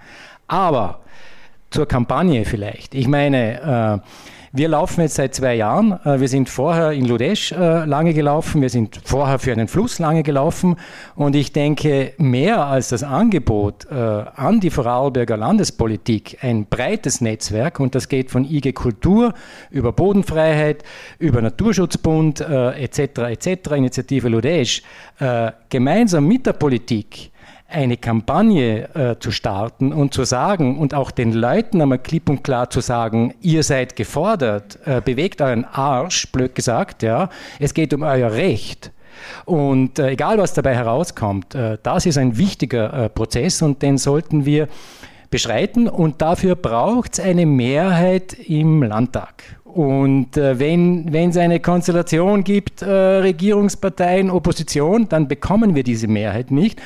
[0.48, 1.00] Aber
[1.70, 2.94] zur Kampagne vielleicht.
[2.94, 4.08] Ich meine, äh,
[4.56, 5.98] wir laufen jetzt seit zwei Jahren.
[6.04, 8.62] Äh, wir sind vorher in Ludesch äh, lange gelaufen.
[8.62, 10.76] Wir sind vorher für einen Fluss lange gelaufen.
[11.16, 17.80] Und ich denke, mehr als das Angebot äh, an die Vorarlberger Landespolitik, ein breites Netzwerk,
[17.80, 19.34] und das geht von IG Kultur
[19.70, 20.84] über Bodenfreiheit,
[21.18, 24.82] über Naturschutzbund etc., etc., Initiative Ludesch,
[25.68, 27.32] gemeinsam mit der Politik
[27.74, 32.44] eine Kampagne äh, zu starten und zu sagen und auch den Leuten einmal klipp und
[32.44, 37.92] klar zu sagen, ihr seid gefordert, äh, bewegt euren Arsch, blöd gesagt, ja, es geht
[37.92, 38.92] um euer Recht.
[39.44, 43.98] Und äh, egal, was dabei herauskommt, äh, das ist ein wichtiger äh, Prozess und den
[43.98, 44.68] sollten wir
[45.30, 49.42] beschreiten und dafür braucht es eine Mehrheit im Landtag.
[49.64, 56.52] Und äh, wenn es eine Konstellation gibt, äh, Regierungsparteien, Opposition, dann bekommen wir diese Mehrheit
[56.52, 56.80] nicht.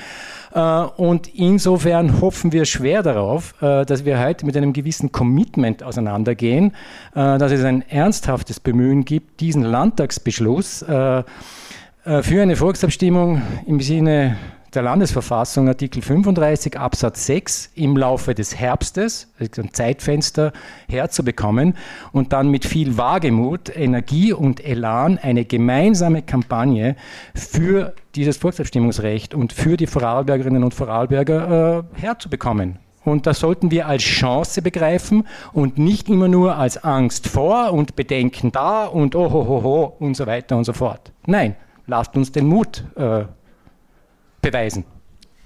[0.53, 5.83] Äh, und insofern hoffen wir schwer darauf, äh, dass wir heute mit einem gewissen Commitment
[5.83, 6.73] auseinandergehen,
[7.15, 10.85] äh, dass es ein ernsthaftes Bemühen gibt, diesen Landtagsbeschluss
[12.23, 14.37] für eine Volksabstimmung im Sinne
[14.75, 20.53] der Landesverfassung Artikel 35 Absatz 6 im Laufe des Herbstes, also ein Zeitfenster,
[20.89, 21.75] herzubekommen
[22.13, 26.97] und dann mit viel Wagemut, Energie und Elan eine gemeinsame Kampagne
[27.35, 32.79] für dieses Volksabstimmungsrecht und für die Vorarlbergerinnen und Vorarlberger äh, herzubekommen.
[33.05, 37.97] Und das sollten wir als Chance begreifen und nicht immer nur als Angst vor und
[37.97, 41.13] Bedenken da und ohohoho und so weiter und so fort.
[41.27, 41.57] Nein,
[41.87, 43.25] lasst uns den Mut äh,
[44.51, 44.85] beweisen.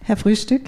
[0.05, 0.63] Herr Frühstück.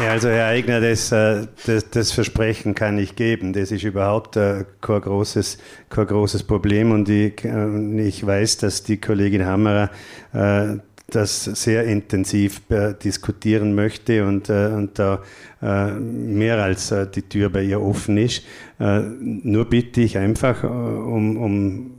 [0.00, 3.52] Ja, also Herr Eigner, das, äh, das, das, Versprechen kann ich geben.
[3.52, 8.84] Das ist überhaupt äh, kein großes, kein großes Problem und ich, äh, ich weiß, dass
[8.84, 9.90] die Kollegin Hammerer
[11.10, 12.60] das sehr intensiv
[13.02, 15.22] diskutieren möchte und, und da
[15.98, 18.44] mehr als die Tür bei ihr offen ist.
[18.78, 21.97] Nur bitte ich einfach um, um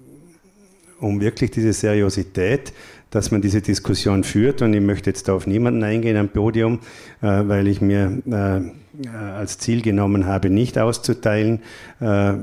[1.00, 2.74] um wirklich diese Seriosität,
[3.10, 4.62] dass man diese Diskussion führt.
[4.62, 6.80] Und ich möchte jetzt auf niemanden eingehen am Podium,
[7.22, 11.62] äh, weil ich mir äh, als Ziel genommen habe, nicht auszuteilen.
[12.00, 12.34] Äh,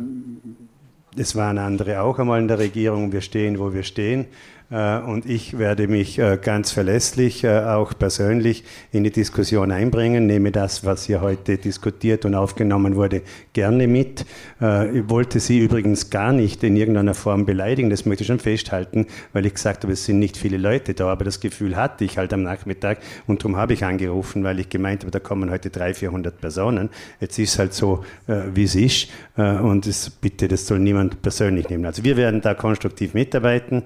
[1.18, 3.12] es waren andere auch einmal in der Regierung.
[3.12, 4.26] Wir stehen, wo wir stehen.
[4.68, 10.26] Äh, und ich werde mich äh, ganz verlässlich äh, auch persönlich in die Diskussion einbringen,
[10.26, 14.24] nehme das, was hier heute diskutiert und aufgenommen wurde, gerne mit.
[14.58, 19.06] Ich wollte Sie übrigens gar nicht in irgendeiner Form beleidigen, das möchte ich schon festhalten,
[19.32, 22.16] weil ich gesagt habe, es sind nicht viele Leute da, aber das Gefühl hatte ich
[22.16, 25.70] halt am Nachmittag und darum habe ich angerufen, weil ich gemeint habe, da kommen heute
[25.70, 26.90] 300, 400 Personen.
[27.20, 31.68] Jetzt ist es halt so, wie es ist und es, bitte, das soll niemand persönlich
[31.68, 31.84] nehmen.
[31.84, 33.82] Also wir werden da konstruktiv mitarbeiten.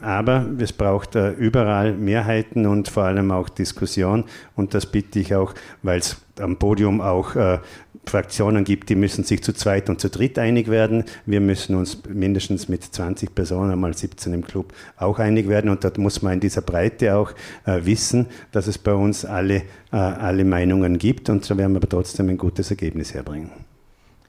[0.00, 4.24] Aber es braucht äh, überall Mehrheiten und vor allem auch Diskussion.
[4.56, 7.58] Und das bitte ich auch, weil es am Podium auch äh,
[8.06, 11.04] Fraktionen gibt, die müssen sich zu zweit und zu dritt einig werden.
[11.26, 15.70] Wir müssen uns mindestens mit 20 Personen, mal 17 im Club, auch einig werden.
[15.70, 17.32] Und da muss man in dieser Breite auch
[17.64, 21.30] äh, wissen, dass es bei uns alle, äh, alle Meinungen gibt.
[21.30, 23.50] Und so werden wir aber trotzdem ein gutes Ergebnis herbringen.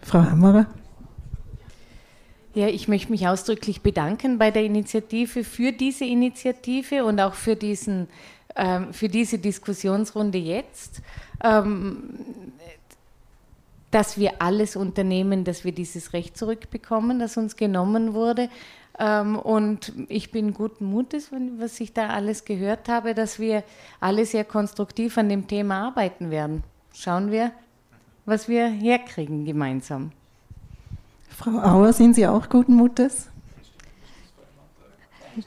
[0.01, 0.67] Frau Hammerer?
[2.55, 7.57] Ja, ich möchte mich ausdrücklich bedanken bei der Initiative für diese Initiative und auch für,
[7.57, 8.07] diesen,
[8.55, 11.01] ähm, für diese Diskussionsrunde jetzt,
[11.43, 12.15] ähm,
[13.91, 18.49] dass wir alles unternehmen, dass wir dieses Recht zurückbekommen, das uns genommen wurde.
[18.99, 23.65] Ähm, und ich bin guten Mutes, was ich da alles gehört habe, dass wir
[23.99, 26.63] alle sehr konstruktiv an dem Thema arbeiten werden.
[26.93, 27.51] Schauen wir,
[28.25, 30.13] was wir herkriegen gemeinsam.
[31.37, 33.27] Frau Auer, sind Sie auch guten Mutes?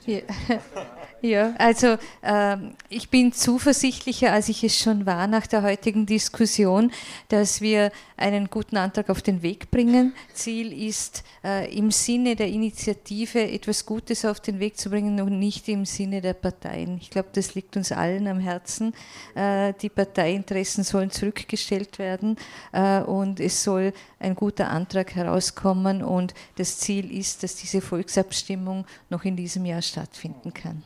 [0.05, 0.19] Ja.
[1.21, 2.57] Ja, also äh,
[2.87, 6.91] ich bin zuversichtlicher, als ich es schon war nach der heutigen Diskussion,
[7.27, 10.13] dass wir einen guten Antrag auf den Weg bringen.
[10.33, 15.39] Ziel ist, äh, im Sinne der Initiative etwas Gutes auf den Weg zu bringen und
[15.39, 16.97] nicht im Sinne der Parteien.
[17.01, 18.93] Ich glaube, das liegt uns allen am Herzen.
[19.35, 22.37] Äh, die Parteiinteressen sollen zurückgestellt werden
[22.71, 28.85] äh, und es soll ein guter Antrag herauskommen und das Ziel ist, dass diese Volksabstimmung
[29.09, 30.83] noch in diesem Jahr stattfinden kann.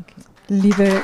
[0.00, 0.14] Okay.
[0.48, 1.02] Liebe,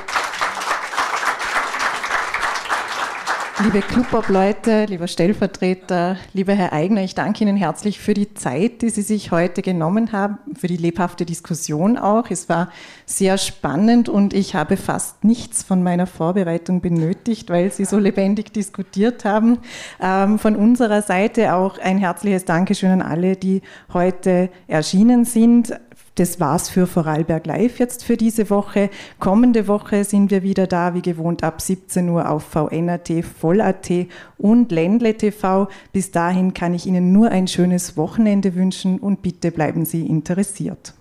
[3.62, 8.90] liebe Clubobleute, lieber Stellvertreter, lieber Herr Eigner, ich danke Ihnen herzlich für die Zeit, die
[8.90, 12.30] Sie sich heute genommen haben, für die lebhafte Diskussion auch.
[12.30, 12.72] Es war
[13.06, 18.52] sehr spannend und ich habe fast nichts von meiner Vorbereitung benötigt, weil Sie so lebendig
[18.52, 19.58] diskutiert haben.
[20.00, 23.62] Ähm, von unserer Seite auch ein herzliches Dankeschön an alle, die
[23.92, 25.78] heute erschienen sind.
[26.20, 28.90] Das war's für Vorarlberg Live jetzt für diese Woche.
[29.20, 33.90] Kommende Woche sind wir wieder da, wie gewohnt, ab 17 Uhr auf VNAT, Voll.at
[34.36, 35.68] und Ländle TV.
[35.94, 40.92] Bis dahin kann ich Ihnen nur ein schönes Wochenende wünschen und bitte bleiben Sie interessiert.